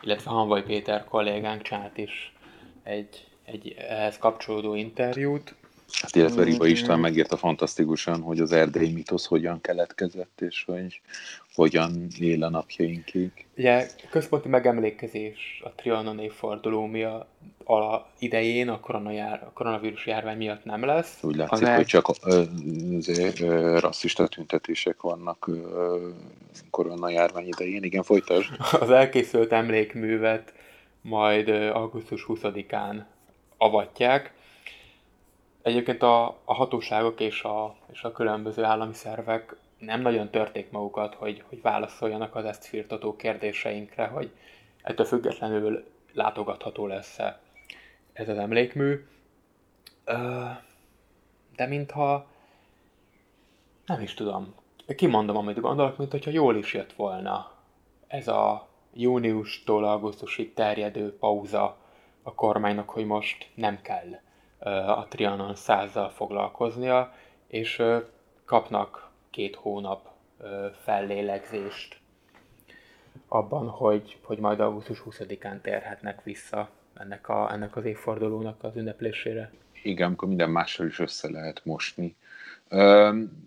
illetve 0.00 0.30
Hanvai 0.30 0.62
Péter 0.62 1.04
kollégánk 1.04 1.62
csinált 1.62 1.98
is 1.98 2.34
egy, 2.82 3.28
egy 3.44 3.74
ehhez 3.78 4.18
kapcsolódó 4.18 4.74
interjút, 4.74 5.54
Hát 6.00 6.16
illetve 6.16 6.42
Riba 6.42 6.66
István 6.66 7.00
megírta 7.00 7.36
fantasztikusan, 7.36 8.20
hogy 8.20 8.40
az 8.40 8.52
erdélyi 8.52 8.92
mitosz 8.92 9.26
hogyan 9.26 9.60
keletkezett, 9.60 10.40
és 10.40 10.64
hogy 10.64 11.00
hogyan 11.54 12.06
él 12.18 12.44
a 12.44 12.48
napjainkig. 12.48 13.30
Ugye 13.56 13.86
központi 14.10 14.48
megemlékezés 14.48 15.62
a 15.64 15.70
Trianon 15.70 16.18
évforduló 16.18 16.86
miatt 16.86 17.28
a 17.64 18.06
idején 18.18 18.68
a, 18.68 18.80
koronajár, 18.80 19.42
a 19.42 19.50
koronavírus 19.52 20.06
járvány 20.06 20.36
miatt 20.36 20.64
nem 20.64 20.84
lesz. 20.84 21.18
Úgy 21.22 21.36
látszik, 21.36 21.66
el... 21.66 21.76
hogy 21.76 21.86
csak 21.86 22.06
ö, 22.24 22.42
ö, 23.40 23.78
rasszista 23.78 24.26
tüntetések 24.26 25.00
vannak 25.00 25.50
koronajárvány 26.70 27.46
idején. 27.46 27.82
Igen, 27.82 28.02
folytasd. 28.02 28.50
Az 28.80 28.90
elkészült 28.90 29.52
emlékművet 29.52 30.52
majd 31.00 31.48
augusztus 31.48 32.24
20-án 32.28 33.02
avatják 33.56 34.32
Egyébként 35.62 36.02
a, 36.02 36.26
a 36.44 36.54
hatóságok 36.54 37.20
és 37.20 37.42
a, 37.42 37.74
és 37.92 38.02
a 38.02 38.12
különböző 38.12 38.64
állami 38.64 38.94
szervek 38.94 39.56
nem 39.78 40.00
nagyon 40.00 40.30
törték 40.30 40.70
magukat, 40.70 41.14
hogy, 41.14 41.44
hogy 41.48 41.62
válaszoljanak 41.62 42.34
az 42.34 42.44
ezt 42.44 42.64
firtató 42.64 43.16
kérdéseinkre, 43.16 44.06
hogy 44.06 44.30
ettől 44.82 45.06
függetlenül 45.06 45.84
látogatható 46.12 46.86
lesz 46.86 47.18
-e 47.18 47.40
ez 48.12 48.28
az 48.28 48.38
emlékmű. 48.38 49.06
De 51.56 51.66
mintha 51.66 52.26
nem 53.86 54.00
is 54.00 54.14
tudom, 54.14 54.54
kimondom, 54.96 55.36
amit 55.36 55.60
gondolok, 55.60 55.96
mint 55.96 56.10
hogyha 56.10 56.30
jól 56.30 56.56
is 56.56 56.74
jött 56.74 56.92
volna 56.92 57.52
ez 58.06 58.28
a 58.28 58.68
júniustól 58.94 59.84
augusztusig 59.84 60.54
terjedő 60.54 61.16
pauza 61.16 61.76
a 62.22 62.34
kormánynak, 62.34 62.90
hogy 62.90 63.06
most 63.06 63.50
nem 63.54 63.80
kell 63.82 64.20
a 64.70 65.06
Trianon 65.08 65.54
százzal 65.54 66.08
foglalkoznia, 66.10 67.14
és 67.46 67.82
kapnak 68.44 69.08
két 69.30 69.56
hónap 69.56 70.08
fellélegzést 70.82 72.00
abban, 73.28 73.68
hogy, 73.68 74.18
hogy 74.22 74.38
majd 74.38 74.60
augusztus 74.60 75.02
20-án 75.10 75.60
térhetnek 75.60 76.22
vissza 76.22 76.68
ennek, 76.94 77.28
a, 77.28 77.52
ennek 77.52 77.76
az 77.76 77.84
évfordulónak 77.84 78.64
az 78.64 78.76
ünneplésére. 78.76 79.52
Igen, 79.82 80.06
amikor 80.06 80.28
minden 80.28 80.50
mással 80.50 80.86
is 80.86 80.98
össze 80.98 81.30
lehet 81.30 81.64
mosni. 81.64 82.16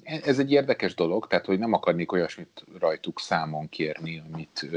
Ez 0.03 0.39
egy 0.39 0.51
érdekes 0.51 0.95
dolog, 0.95 1.27
tehát 1.27 1.45
hogy 1.45 1.59
nem 1.59 1.73
akarnék 1.73 2.11
olyasmit 2.11 2.63
rajtuk 2.79 3.19
számon 3.19 3.69
kérni, 3.69 4.21
amit, 4.33 4.69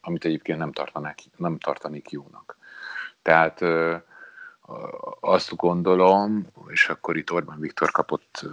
amit 0.00 0.24
egyébként 0.24 0.58
nem, 0.58 0.72
tartanák, 0.72 1.18
nem 1.36 1.58
tartanék 1.58 2.10
jónak. 2.10 2.58
Tehát 3.22 3.60
azt 5.20 5.56
gondolom, 5.56 6.46
és 6.68 6.88
akkor 6.88 7.16
itt 7.16 7.32
Orbán 7.32 7.60
Viktor 7.60 7.90
kapott 7.90 8.44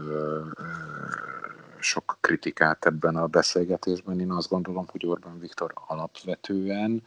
sok 1.80 2.17
kritikát 2.21 2.86
ebben 2.86 3.15
a 3.15 3.28
beszélgetésben, 3.28 4.19
én 4.19 4.32
azt 4.32 4.49
gondolom, 4.49 4.86
hogy 4.88 5.06
Orbán 5.06 5.39
Viktor 5.39 5.73
alapvetően 5.88 7.04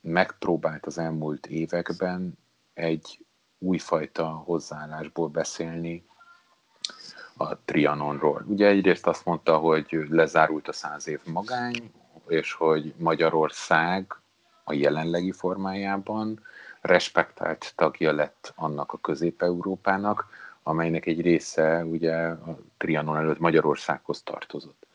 megpróbált 0.00 0.86
az 0.86 0.98
elmúlt 0.98 1.46
években 1.46 2.38
egy 2.74 3.24
újfajta 3.58 4.26
hozzáállásból 4.26 5.28
beszélni 5.28 6.04
a 7.36 7.56
Trianonról. 7.64 8.44
Ugye 8.46 8.66
egyrészt 8.66 9.06
azt 9.06 9.24
mondta, 9.24 9.56
hogy 9.56 10.06
lezárult 10.08 10.68
a 10.68 10.72
száz 10.72 11.08
év 11.08 11.20
magány, 11.24 11.92
és 12.26 12.52
hogy 12.52 12.94
Magyarország 12.96 14.20
a 14.64 14.72
jelenlegi 14.72 15.32
formájában 15.32 16.40
respektált 16.86 17.72
tagja 17.76 18.12
lett 18.12 18.52
annak 18.56 18.92
a 18.92 18.98
Közép-Európának, 18.98 20.28
amelynek 20.62 21.06
egy 21.06 21.20
része 21.20 21.84
ugye 21.84 22.16
a 22.16 22.58
Trianon 22.76 23.16
előtt 23.16 23.38
Magyarországhoz 23.38 24.22
tartozott. 24.22 24.86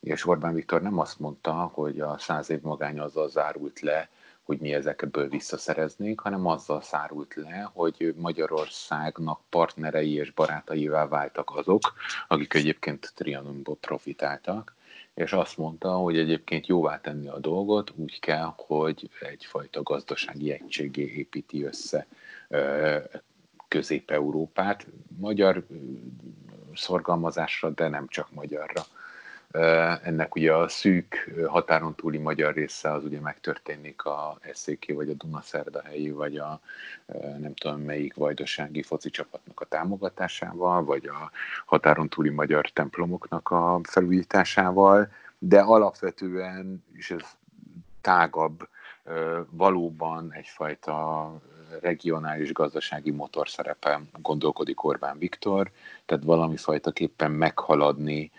És 0.00 0.26
Orbán 0.26 0.54
Viktor 0.54 0.82
nem 0.82 0.98
azt 0.98 1.18
mondta, 1.18 1.52
hogy 1.52 2.00
a 2.00 2.18
száz 2.18 2.50
év 2.50 2.60
magány 2.60 2.98
azzal 2.98 3.28
zárult 3.28 3.80
le, 3.80 4.08
hogy 4.42 4.58
mi 4.58 4.74
ezekből 4.74 5.28
visszaszereznénk, 5.28 6.20
hanem 6.20 6.46
azzal 6.46 6.80
szárult 6.80 7.34
le, 7.34 7.70
hogy 7.72 8.14
Magyarországnak 8.16 9.40
partnerei 9.48 10.12
és 10.14 10.30
barátaivá 10.30 11.08
váltak 11.08 11.56
azok, 11.56 11.92
akik 12.28 12.54
egyébként 12.54 13.12
Trianonból 13.14 13.76
profitáltak, 13.76 14.75
és 15.16 15.32
azt 15.32 15.56
mondta, 15.56 15.90
hogy 15.92 16.18
egyébként 16.18 16.66
jóvá 16.66 17.00
tenni 17.00 17.28
a 17.28 17.38
dolgot 17.38 17.92
úgy 17.94 18.20
kell, 18.20 18.52
hogy 18.56 19.10
egyfajta 19.20 19.82
gazdasági 19.82 20.52
egységé 20.52 21.02
építi 21.02 21.62
össze 21.62 22.06
Közép-Európát, 23.68 24.86
magyar 25.18 25.66
szorgalmazásra, 26.74 27.70
de 27.70 27.88
nem 27.88 28.08
csak 28.08 28.32
magyarra. 28.32 28.82
Ennek 30.02 30.34
ugye 30.34 30.54
a 30.54 30.68
szűk 30.68 31.30
határon 31.46 31.94
túli 31.94 32.18
magyar 32.18 32.54
része 32.54 32.92
az 32.92 33.04
ugye 33.04 33.20
megtörténik 33.20 34.04
a 34.04 34.38
SZK, 34.52 34.92
vagy 34.94 35.08
a 35.08 35.14
Dunaszerdahelyi, 35.14 36.10
vagy 36.10 36.36
a 36.36 36.60
nem 37.38 37.54
tudom 37.54 37.80
melyik 37.80 38.14
vajdasági 38.14 38.82
foci 38.82 39.10
csapatnak 39.10 39.60
a 39.60 39.64
támogatásával, 39.64 40.84
vagy 40.84 41.06
a 41.06 41.30
határon 41.66 42.08
túli 42.08 42.30
magyar 42.30 42.70
templomoknak 42.70 43.50
a 43.50 43.80
felújításával, 43.82 45.08
de 45.38 45.60
alapvetően, 45.60 46.84
és 46.92 47.10
ez 47.10 47.22
tágabb, 48.00 48.68
valóban 49.50 50.32
egyfajta 50.32 51.32
regionális 51.80 52.52
gazdasági 52.52 53.10
motor 53.10 53.48
szerepe 53.48 54.00
gondolkodik 54.22 54.84
Orbán 54.84 55.18
Viktor, 55.18 55.70
tehát 56.06 56.24
valami 56.24 56.56
fajtaképpen 56.56 57.30
meghaladni 57.30 58.30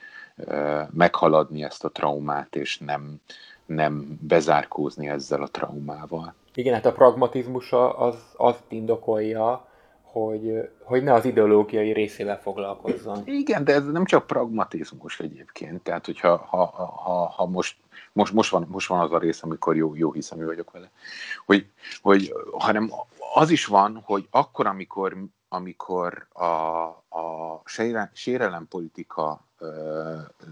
meghaladni 0.91 1.63
ezt 1.63 1.84
a 1.84 1.89
traumát, 1.89 2.56
és 2.56 2.78
nem, 2.78 3.21
nem 3.65 4.19
bezárkózni 4.21 5.08
ezzel 5.10 5.41
a 5.41 5.47
traumával. 5.47 6.34
Igen, 6.54 6.73
hát 6.73 6.86
a 6.86 6.91
pragmatizmusa 6.91 7.97
az 7.97 8.15
azt 8.36 8.63
indokolja, 8.67 9.67
hogy, 10.02 10.69
hogy 10.84 11.04
ne 11.04 11.13
az 11.13 11.26
ideológiai 11.26 11.93
részével 11.93 12.39
foglalkozzon. 12.39 13.21
Igen, 13.26 13.63
de 13.63 13.73
ez 13.73 13.86
nem 13.86 14.06
csak 14.06 14.28
pragmatizmus 14.28 15.19
egyébként. 15.19 15.82
Tehát, 15.82 16.06
hogyha 16.06 16.38
ha, 16.38 16.65
ha, 16.65 17.26
ha 17.26 17.45
most, 17.45 17.78
most, 18.13 18.34
most, 18.34 18.52
van, 18.52 18.67
most 18.69 18.88
van 18.88 19.00
az 19.00 19.12
a 19.12 19.17
rész, 19.17 19.43
amikor 19.43 19.76
jó, 19.76 19.95
jó 19.95 20.12
hiszemű 20.12 20.45
vagyok 20.45 20.71
vele, 20.71 20.91
hogy, 21.45 21.65
hogy, 22.02 22.34
hanem 22.52 22.91
az 23.34 23.50
is 23.50 23.65
van, 23.65 24.02
hogy 24.06 24.28
akkor, 24.32 24.65
amikor, 24.65 25.17
amikor 25.50 26.28
a, 26.34 26.45
a 27.17 27.62
sérelem 28.13 28.67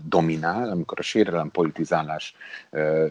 dominál, 0.04 0.70
amikor 0.70 1.00
a 1.00 1.04
sérelem 1.04 1.52
politizálás 1.52 2.36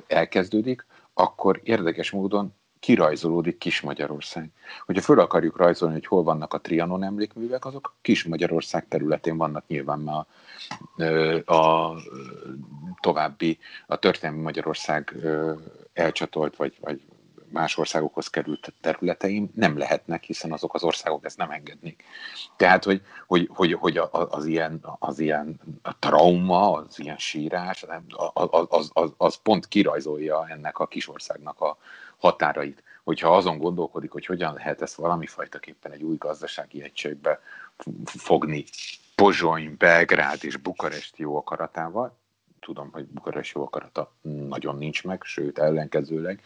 elkezdődik, 0.06 0.86
akkor 1.14 1.60
érdekes 1.62 2.10
módon 2.10 2.54
kirajzolódik 2.84 3.58
Kis 3.58 3.80
Magyarország. 3.80 4.50
Hogyha 4.86 5.02
föl 5.02 5.20
akarjuk 5.20 5.56
rajzolni, 5.56 5.94
hogy 5.94 6.06
hol 6.06 6.22
vannak 6.22 6.54
a 6.54 6.60
Trianon 6.60 7.04
emlékművek, 7.04 7.64
azok 7.64 7.94
Kis 8.00 8.24
Magyarország 8.24 8.88
területén 8.88 9.36
vannak 9.36 9.66
nyilván, 9.66 9.98
mert 9.98 10.26
a, 11.48 11.54
a 11.54 11.96
további, 13.00 13.58
a 13.86 13.96
történelmi 13.96 14.42
Magyarország 14.42 15.14
elcsatolt, 15.92 16.56
vagy, 16.56 16.76
vagy 16.80 17.00
más 17.54 17.76
országokhoz 17.76 18.28
került 18.28 18.72
területeim 18.80 19.50
nem 19.54 19.78
lehetnek, 19.78 20.22
hiszen 20.22 20.52
azok 20.52 20.74
az 20.74 20.82
országok 20.82 21.24
ezt 21.24 21.36
nem 21.36 21.50
engednék. 21.50 22.04
Tehát, 22.56 22.84
hogy, 22.84 23.02
hogy, 23.26 23.48
hogy, 23.52 23.72
hogy 23.72 24.00
az, 24.10 24.46
ilyen, 24.46 24.80
az 24.98 25.18
ilyen 25.18 25.60
trauma, 25.98 26.72
az 26.72 26.98
ilyen 26.98 27.18
sírás, 27.18 27.84
az, 28.32 28.48
az, 28.68 28.90
az, 28.92 29.12
az 29.16 29.36
pont 29.36 29.68
kirajzolja 29.68 30.48
ennek 30.48 30.78
a 30.78 30.86
kis 30.86 31.08
országnak 31.08 31.60
a 31.60 31.78
határait. 32.18 32.82
Hogyha 33.04 33.36
azon 33.36 33.58
gondolkodik, 33.58 34.10
hogy 34.10 34.26
hogyan 34.26 34.54
lehet 34.54 34.82
ezt 34.82 34.94
valami 34.94 35.26
fajtaképpen 35.26 35.92
egy 35.92 36.02
új 36.02 36.16
gazdasági 36.16 36.82
egységbe 36.82 37.40
fogni, 38.04 38.64
Pozsony, 39.14 39.74
Belgrád 39.78 40.44
és 40.44 40.56
Bukarest 40.56 41.16
jó 41.16 41.36
akaratával, 41.36 42.16
tudom, 42.60 42.90
hogy 42.92 43.04
Bukarest 43.06 43.54
jó 43.54 43.62
akarata 43.62 44.12
nagyon 44.48 44.76
nincs 44.76 45.04
meg, 45.04 45.22
sőt 45.22 45.58
ellenkezőleg, 45.58 46.40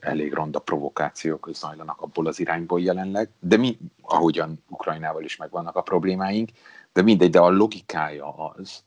elég 0.00 0.32
ronda 0.32 0.58
provokációk 0.58 1.48
zajlanak 1.52 2.00
abból 2.00 2.26
az 2.26 2.40
irányból 2.40 2.80
jelenleg, 2.80 3.28
de 3.38 3.56
mi, 3.56 3.78
ahogyan 4.02 4.64
Ukrajnával 4.68 5.24
is 5.24 5.36
megvannak 5.36 5.76
a 5.76 5.82
problémáink, 5.82 6.48
de 6.92 7.02
mindegy, 7.02 7.30
de 7.30 7.40
a 7.40 7.50
logikája 7.50 8.34
az, 8.34 8.82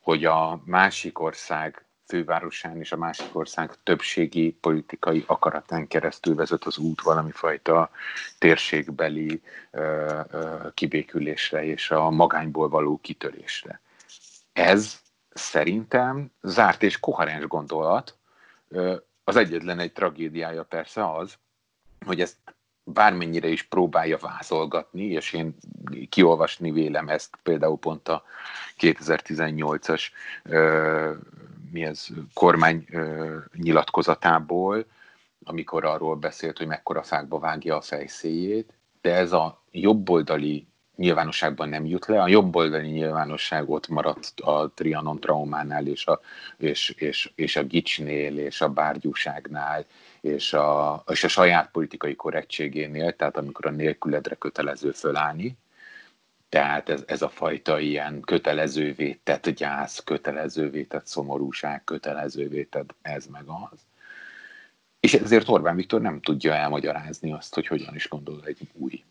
hogy 0.00 0.24
a 0.24 0.60
másik 0.64 1.18
ország 1.18 1.84
fővárosán 2.06 2.76
és 2.76 2.92
a 2.92 2.96
másik 2.96 3.36
ország 3.36 3.70
többségi 3.82 4.56
politikai 4.60 5.24
akaratán 5.26 5.86
keresztül 5.86 6.34
vezet 6.34 6.64
az 6.64 6.78
út 6.78 7.02
valami 7.02 7.30
fajta 7.30 7.90
térségbeli 8.38 9.42
ö, 9.70 10.20
ö, 10.30 10.68
kibékülésre 10.74 11.64
és 11.64 11.90
a 11.90 12.10
magányból 12.10 12.68
való 12.68 12.98
kitörésre. 13.02 13.80
Ez 14.52 15.00
szerintem 15.32 16.30
zárt 16.42 16.82
és 16.82 17.00
koherens 17.00 17.46
gondolat, 17.46 18.16
az 19.30 19.36
egyetlen 19.36 19.78
egy 19.78 19.92
tragédiája 19.92 20.62
persze 20.64 21.12
az, 21.12 21.34
hogy 22.06 22.20
ezt 22.20 22.36
bármennyire 22.84 23.48
is 23.48 23.62
próbálja 23.62 24.18
vázolgatni, 24.18 25.04
és 25.04 25.32
én 25.32 25.56
kiolvasni 26.08 26.70
vélem 26.70 27.08
ezt 27.08 27.38
például 27.42 27.78
pont 27.78 28.08
a 28.08 28.22
2018-as 28.78 30.02
mi 31.70 31.84
ez, 31.84 32.06
kormány 32.34 32.86
ö, 32.90 33.36
nyilatkozatából, 33.56 34.86
amikor 35.44 35.84
arról 35.84 36.16
beszélt, 36.16 36.58
hogy 36.58 36.66
mekkora 36.66 37.02
fákba 37.02 37.38
vágja 37.38 37.76
a 37.76 37.80
fejszéjét, 37.80 38.72
de 39.00 39.14
ez 39.14 39.32
a 39.32 39.62
jobboldali 39.70 40.66
nyilvánosságban 41.00 41.68
nem 41.68 41.86
jut 41.86 42.06
le. 42.06 42.22
A 42.22 42.28
jobboldali 42.28 42.88
nyilvánosság 42.88 43.70
ott 43.70 43.88
maradt 43.88 44.40
a 44.40 44.70
Trianon 44.74 45.20
traumánál, 45.20 45.86
és 45.86 46.06
a, 46.06 46.20
és, 46.56 46.88
és, 46.88 47.30
és 47.34 47.56
a 47.56 47.64
Gicsnél, 47.64 48.38
és 48.38 48.60
a 48.60 48.68
bárgyúságnál, 48.68 49.84
és 50.20 50.52
a, 50.52 51.02
és 51.10 51.24
a 51.24 51.28
saját 51.28 51.70
politikai 51.70 52.16
korrektségénél, 52.16 53.16
tehát 53.16 53.36
amikor 53.36 53.66
a 53.66 53.70
nélküledre 53.70 54.34
kötelező 54.34 54.90
fölállni, 54.90 55.56
tehát 56.48 56.88
ez, 56.88 57.02
ez 57.06 57.22
a 57.22 57.28
fajta 57.28 57.78
ilyen 57.78 58.20
kötelezővé 58.20 59.20
tett 59.22 59.48
gyász, 59.48 60.02
kötelezővé 60.04 60.82
tett 60.82 61.06
szomorúság, 61.06 61.84
kötelezővé 61.84 62.62
tett 62.62 62.94
ez 63.02 63.26
meg 63.26 63.44
az. 63.46 63.78
És 65.00 65.14
ezért 65.14 65.48
Orbán 65.48 65.76
Viktor 65.76 66.00
nem 66.00 66.20
tudja 66.20 66.54
elmagyarázni 66.54 67.32
azt, 67.32 67.54
hogy 67.54 67.66
hogyan 67.66 67.94
is 67.94 68.08
gondol 68.08 68.40
egy 68.44 68.58
új 68.72 69.04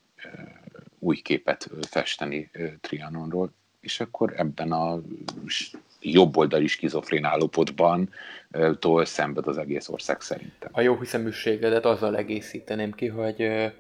új 1.00 1.16
képet 1.16 1.70
festeni 1.82 2.52
Trianonról, 2.82 3.52
és 3.80 4.00
akkor 4.00 4.34
ebben 4.36 4.72
a 4.72 5.02
jobboldali 6.02 6.68
skizofrén 6.68 7.26
állapotban 7.26 8.10
tól 8.80 9.06
szenved 9.06 9.48
az 9.48 9.58
egész 9.58 9.90
ország 9.90 10.22
szerintem. 10.22 10.70
A 10.72 10.82
jó 10.82 11.00
hiszeműségedet 11.00 11.86
azzal 11.86 12.18
egészíteném 12.18 12.92
ki, 12.92 13.08
hogy 13.08 13.72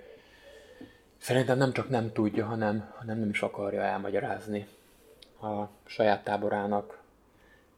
szerintem 1.17 1.58
nem 1.58 1.73
csak 1.73 1.89
nem 1.89 2.12
tudja, 2.12 2.45
hanem, 2.45 2.93
hanem 2.97 3.19
nem 3.19 3.29
is 3.29 3.41
akarja 3.41 3.82
elmagyarázni 3.82 4.67
a 5.41 5.63
saját 5.86 6.23
táborának 6.23 6.97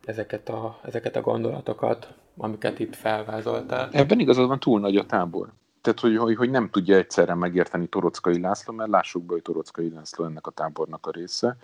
ezeket 0.05 0.49
a, 0.49 0.79
ezeket 0.83 1.15
a 1.15 1.21
gondolatokat, 1.21 2.13
amiket 2.37 2.79
itt 2.79 2.95
felvázoltál. 2.95 3.89
Ebben 3.91 4.19
igazad 4.19 4.47
van, 4.47 4.59
túl 4.59 4.79
nagy 4.79 4.95
a 4.95 5.05
tábor. 5.05 5.49
Tehát, 5.81 5.99
hogy, 5.99 6.17
hogy, 6.17 6.35
hogy 6.35 6.49
nem 6.49 6.69
tudja 6.69 6.95
egyszerre 6.95 7.33
megérteni 7.33 7.87
Torockai 7.87 8.39
László, 8.39 8.73
mert 8.73 8.89
lássuk 8.89 9.23
be, 9.23 9.33
hogy 9.33 9.41
Torockai 9.41 9.89
László 9.89 10.25
ennek 10.25 10.47
a 10.47 10.51
tábornak 10.51 11.05
a 11.05 11.11
része, 11.11 11.57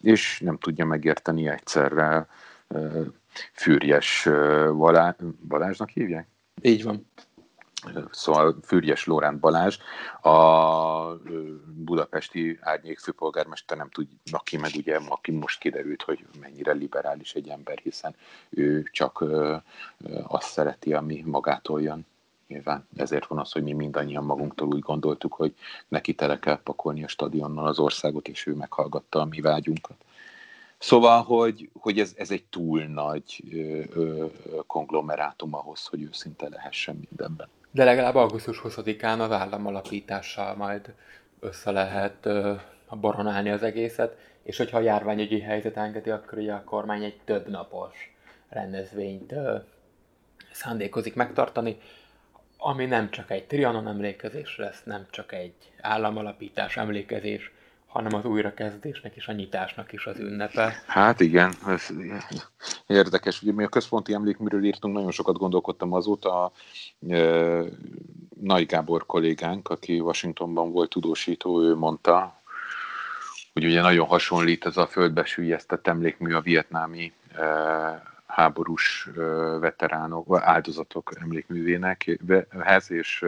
és 0.00 0.40
nem 0.40 0.58
tudja 0.58 0.84
megérteni 0.84 1.48
egyszerre 1.48 2.28
uh, 2.68 3.06
Fürjes 3.52 4.26
uh, 4.26 4.72
Balá, 4.72 5.16
Balázsnak 5.48 5.88
hívják? 5.88 6.28
Így 6.62 6.84
van. 6.84 7.06
Szóval 8.10 8.56
Fürjes 8.62 9.06
Lóránt 9.06 9.40
Balázs, 9.40 9.78
a 10.22 11.16
budapesti 11.66 12.58
árnyék 12.60 12.98
főpolgármester 12.98 13.76
nem 13.76 13.88
tud, 13.88 14.06
aki 14.30 14.56
meg 14.56 14.70
ugye, 14.76 14.98
aki 15.08 15.30
most 15.30 15.60
kiderült, 15.60 16.02
hogy 16.02 16.26
mennyire 16.40 16.72
liberális 16.72 17.34
egy 17.34 17.48
ember, 17.48 17.78
hiszen 17.78 18.14
ő 18.50 18.82
csak 18.92 19.24
azt 20.22 20.50
szereti, 20.50 20.92
ami 20.94 21.22
magától 21.26 21.82
jön. 21.82 22.06
Nyilván 22.50 22.86
ezért 22.96 23.26
van 23.26 23.38
az, 23.38 23.52
hogy 23.52 23.62
mi 23.62 23.72
mindannyian 23.72 24.24
magunktól 24.24 24.68
úgy 24.68 24.80
gondoltuk, 24.80 25.32
hogy 25.32 25.54
neki 25.88 26.14
tele 26.14 26.38
kell 26.38 26.60
pakolni 26.62 27.04
a 27.04 27.08
stadionnal 27.08 27.66
az 27.66 27.78
országot, 27.78 28.28
és 28.28 28.46
ő 28.46 28.54
meghallgatta 28.54 29.20
a 29.20 29.24
mi 29.24 29.40
vágyunkat. 29.40 29.96
Szóval, 30.78 31.22
hogy, 31.22 31.70
hogy 31.80 31.98
ez, 31.98 32.14
ez 32.16 32.30
egy 32.30 32.44
túl 32.44 32.82
nagy 32.82 33.42
ö, 33.52 33.82
ö, 33.94 34.26
konglomerátum 34.66 35.54
ahhoz, 35.54 35.86
hogy 35.86 36.02
őszinte 36.02 36.48
lehessen 36.48 37.00
mindenben. 37.08 37.48
De 37.70 37.84
legalább 37.84 38.14
augusztus 38.14 38.60
20-án 38.64 39.18
az 39.18 39.30
államalapítással 39.30 40.54
majd 40.56 40.94
össze 41.40 41.70
lehet 41.70 42.26
ö, 42.26 42.54
boronálni 42.90 43.50
az 43.50 43.62
egészet, 43.62 44.16
és 44.42 44.56
hogyha 44.56 44.76
a 44.76 44.80
járványügyi 44.80 45.40
helyzet 45.40 45.76
engedi, 45.76 46.10
akkor 46.10 46.38
ugye 46.38 46.52
a 46.52 46.64
kormány 46.64 47.04
egy 47.04 47.20
több 47.24 47.48
napos 47.48 48.14
rendezvényt 48.48 49.32
ö, 49.32 49.56
szándékozik 50.52 51.14
megtartani, 51.14 51.78
ami 52.60 52.84
nem 52.84 53.10
csak 53.10 53.30
egy 53.30 53.44
Trianon 53.44 53.88
emlékezés 53.88 54.56
lesz, 54.56 54.82
nem 54.84 55.06
csak 55.10 55.32
egy 55.32 55.54
államalapítás 55.80 56.76
emlékezés, 56.76 57.50
hanem 57.86 58.14
az 58.14 58.24
újrakezdésnek 58.24 59.16
és 59.16 59.28
a 59.28 59.32
nyitásnak 59.32 59.92
is 59.92 60.06
az 60.06 60.18
ünnepe. 60.18 60.82
Hát 60.86 61.20
igen, 61.20 61.52
ez 61.66 61.88
érdekes. 62.86 63.42
Ugye 63.42 63.52
mi 63.52 63.64
a 63.64 63.68
központi 63.68 64.12
emlékműről 64.12 64.64
írtunk, 64.64 64.94
nagyon 64.94 65.10
sokat 65.10 65.38
gondolkodtam 65.38 65.92
azóta. 65.92 66.44
A, 66.44 66.52
e, 67.08 67.62
Nagy 68.40 68.66
Gábor 68.66 69.06
kollégánk, 69.06 69.68
aki 69.68 70.00
Washingtonban 70.00 70.72
volt 70.72 70.90
tudósító, 70.90 71.62
ő 71.62 71.74
mondta, 71.74 72.40
hogy 73.52 73.64
ugye 73.64 73.80
nagyon 73.80 74.06
hasonlít 74.06 74.66
ez 74.66 74.76
a 74.76 74.86
földbe 74.86 75.24
süllyesztett 75.24 75.86
emlékmű 75.86 76.34
a 76.34 76.40
vietnámi 76.40 77.12
e, 77.34 78.09
háborús 78.40 79.08
veteránok, 79.60 80.40
áldozatok 80.40 81.12
emlékművének, 81.20 82.18
és, 82.88 83.24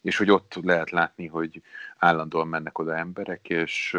és 0.00 0.16
hogy 0.16 0.30
ott 0.30 0.58
lehet 0.62 0.90
látni, 0.90 1.26
hogy 1.26 1.62
állandóan 1.98 2.48
mennek 2.48 2.78
oda 2.78 2.96
emberek, 2.96 3.48
és 3.48 3.96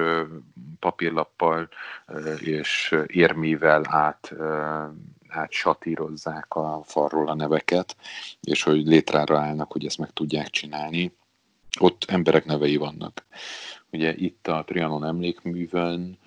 papírlappal 0.80 1.70
és 2.40 2.96
érmével 3.06 3.82
át, 3.90 4.34
át 5.28 5.52
satírozzák 5.52 6.56
a 6.56 6.82
falról 6.84 7.28
a 7.28 7.36
neveket, 7.36 7.96
és 8.42 8.64
hogy 8.64 8.86
létrára 8.86 9.40
állnak, 9.40 9.72
hogy 9.72 9.86
ezt 9.86 9.98
meg 9.98 10.10
tudják 10.10 10.48
csinálni. 10.48 11.16
Ott 11.80 12.06
emberek 12.08 12.46
nevei 12.46 12.78
vannak. 12.78 13.26
Ugye 13.92 14.14
itt 14.16 14.48
a 14.48 14.64
Trianon 14.66 15.06
emlékművön 15.06 16.18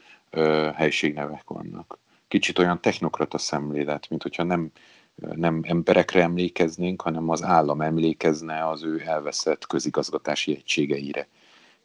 helységnevek 0.75 1.45
vannak 1.47 2.03
kicsit 2.35 2.59
olyan 2.59 2.81
technokrata 2.81 3.39
szemlélet, 3.39 4.09
mint 4.09 4.23
hogyha 4.23 4.43
nem, 4.43 4.71
nem 5.15 5.61
emberekre 5.63 6.23
emlékeznénk, 6.23 7.01
hanem 7.01 7.29
az 7.29 7.43
állam 7.43 7.81
emlékezne 7.81 8.69
az 8.69 8.83
ő 8.83 9.03
elveszett 9.07 9.67
közigazgatási 9.67 10.57
egységeire. 10.57 11.29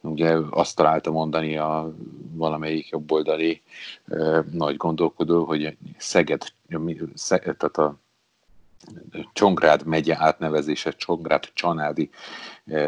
Ugye 0.00 0.36
azt 0.50 0.76
találta 0.76 1.10
mondani 1.10 1.56
a 1.56 1.94
valamelyik 2.32 2.88
jobboldali 2.88 3.62
e, 4.08 4.44
nagy 4.52 4.76
gondolkodó, 4.76 5.44
hogy 5.44 5.76
Szeged, 5.98 6.44
tehát 7.42 7.78
a 7.78 7.96
Csongrád 9.32 9.86
megye 9.86 10.16
átnevezése 10.18 10.90
Csongrád 10.90 11.50
Csanádi 11.54 12.10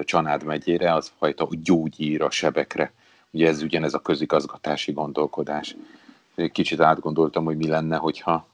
Csanád 0.01 0.45
megyére, 0.45 0.95
az 0.95 1.13
fajta 1.19 1.49
gyógyír 1.51 2.23
a 2.23 2.31
sebekre. 2.31 2.93
Ugye 3.31 3.49
ez 3.49 3.63
ugyanez 3.63 3.95
a 3.95 3.99
közigazgatási 3.99 4.93
gondolkodás 4.93 5.77
kicsit 6.53 6.81
átgondoltam, 6.81 7.45
hogy 7.45 7.57
mi 7.57 7.69
lenne, 7.69 7.97
hogyha 7.97 8.47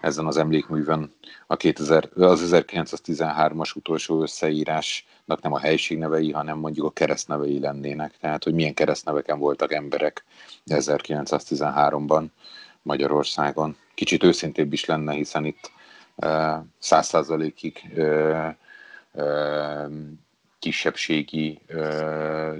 ezen 0.00 0.26
az 0.26 0.36
emlékművön 0.36 1.12
a 1.46 1.56
2000, 1.56 2.08
az 2.16 2.50
1913-as 2.52 3.76
utolsó 3.76 4.22
összeírásnak 4.22 5.42
nem 5.42 5.52
a 5.52 5.58
helységnevei, 5.58 6.32
hanem 6.32 6.58
mondjuk 6.58 6.86
a 6.86 6.90
keresztnevei 6.90 7.60
lennének. 7.60 8.14
Tehát, 8.20 8.44
hogy 8.44 8.54
milyen 8.54 8.74
keresztneveken 8.74 9.38
voltak 9.38 9.72
emberek 9.72 10.24
1913-ban 10.66 12.24
Magyarországon. 12.82 13.76
Kicsit 13.94 14.22
őszintébb 14.22 14.72
is 14.72 14.84
lenne, 14.84 15.12
hiszen 15.12 15.44
itt 15.44 15.70
száz 16.78 17.06
százalékig 17.06 17.98
kisebbségi 20.58 21.60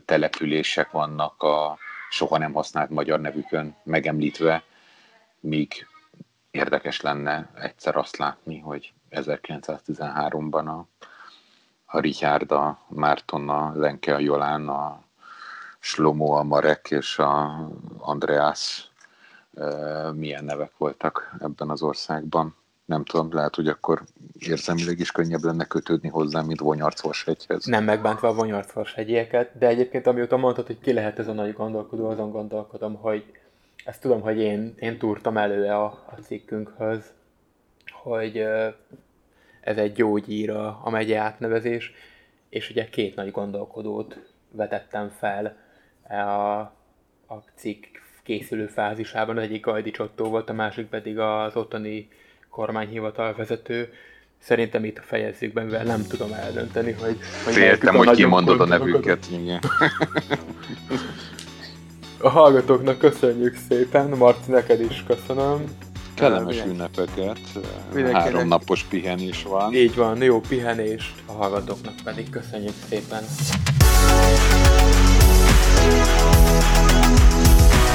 települések 0.04 0.90
vannak 0.90 1.42
a 1.42 1.78
soha 2.10 2.38
nem 2.38 2.52
használt 2.52 2.90
magyar 2.90 3.20
nevükön 3.20 3.76
megemlítve, 3.82 4.62
míg 5.40 5.86
érdekes 6.50 7.00
lenne 7.00 7.50
egyszer 7.54 7.96
azt 7.96 8.16
látni, 8.16 8.58
hogy 8.58 8.92
1913-ban 9.10 10.66
a, 10.66 10.86
a 11.84 12.00
Richard, 12.00 12.52
a 12.52 12.78
Márton, 12.88 13.48
a 13.48 13.72
Lenke, 13.74 14.14
a 14.14 14.18
Jolán, 14.18 14.68
a 14.68 15.02
Slomo, 15.78 16.32
a 16.32 16.42
Marek 16.42 16.90
és 16.90 17.18
a 17.18 17.68
Andreas 17.98 18.90
milyen 20.12 20.44
nevek 20.44 20.72
voltak 20.76 21.36
ebben 21.40 21.70
az 21.70 21.82
országban 21.82 22.56
nem 22.88 23.04
tudom, 23.04 23.32
lehet, 23.32 23.54
hogy 23.54 23.68
akkor 23.68 24.02
érzelmileg 24.38 24.98
is 24.98 25.12
könnyebb 25.12 25.42
lenne 25.42 25.64
kötődni 25.64 26.08
hozzá, 26.08 26.42
mint 26.42 26.60
Vonyarcforshegyhez. 26.60 27.64
Nem 27.64 27.84
megbántva 27.84 28.28
a 28.28 28.34
Vonyarcforshegyieket, 28.34 29.58
de 29.58 29.66
egyébként 29.66 30.06
amióta 30.06 30.36
mondtad, 30.36 30.66
hogy 30.66 30.78
ki 30.80 30.92
lehet 30.92 31.18
ez 31.18 31.28
a 31.28 31.32
nagy 31.32 31.52
gondolkodó, 31.52 32.08
azon 32.08 32.30
gondolkodom, 32.30 32.94
hogy 32.94 33.24
ezt 33.84 34.00
tudom, 34.00 34.20
hogy 34.20 34.38
én, 34.38 34.74
én 34.78 34.98
túrtam 34.98 35.36
elő 35.36 35.64
a, 35.64 35.84
a 35.84 36.14
cikkünkhöz, 36.22 37.12
hogy 37.90 38.36
ez 39.60 39.76
egy 39.76 39.92
gyógyíra 39.92 40.80
a 40.82 40.90
megye 40.90 41.18
átnevezés, 41.18 41.92
és 42.48 42.70
ugye 42.70 42.88
két 42.88 43.14
nagy 43.14 43.30
gondolkodót 43.30 44.32
vetettem 44.50 45.08
fel 45.08 45.56
a, 46.08 46.58
a 47.34 47.44
cikk 47.54 47.84
készülő 48.22 48.66
fázisában, 48.66 49.36
az 49.36 49.42
egyik 49.42 49.64
Gajdi 49.64 49.90
Csottó 49.90 50.28
volt, 50.28 50.50
a 50.50 50.52
másik 50.52 50.86
pedig 50.86 51.18
az 51.18 51.56
ottani 51.56 52.08
kormányhivatal 52.50 53.34
vezető, 53.34 53.92
szerintem 54.42 54.84
itt 54.84 55.00
fejezzük 55.04 55.52
be, 55.52 55.62
mivel 55.62 55.84
nem 55.84 56.06
tudom 56.08 56.32
eldönteni, 56.32 56.92
hogy... 56.92 57.16
hogy 57.44 57.52
Féltem, 57.52 57.96
hogy 57.96 58.10
kimondod 58.10 58.60
a 58.60 58.66
nevüket. 58.66 59.26
Igen. 59.30 59.60
A 62.20 62.28
hallgatóknak 62.28 62.98
köszönjük 62.98 63.56
szépen, 63.68 64.08
Marci, 64.08 64.50
neked 64.50 64.80
is 64.80 65.04
köszönöm. 65.06 65.64
Kellemes 66.14 66.62
ünnepeket, 66.66 67.38
három 68.12 68.48
napos 68.48 68.82
pihenés 68.82 69.42
van. 69.42 69.74
Így 69.74 69.94
van, 69.94 70.22
jó 70.22 70.40
pihenést, 70.40 71.14
a 71.26 71.32
hallgatóknak 71.32 71.94
pedig 72.04 72.30
köszönjük 72.30 72.74
szépen. 72.88 73.22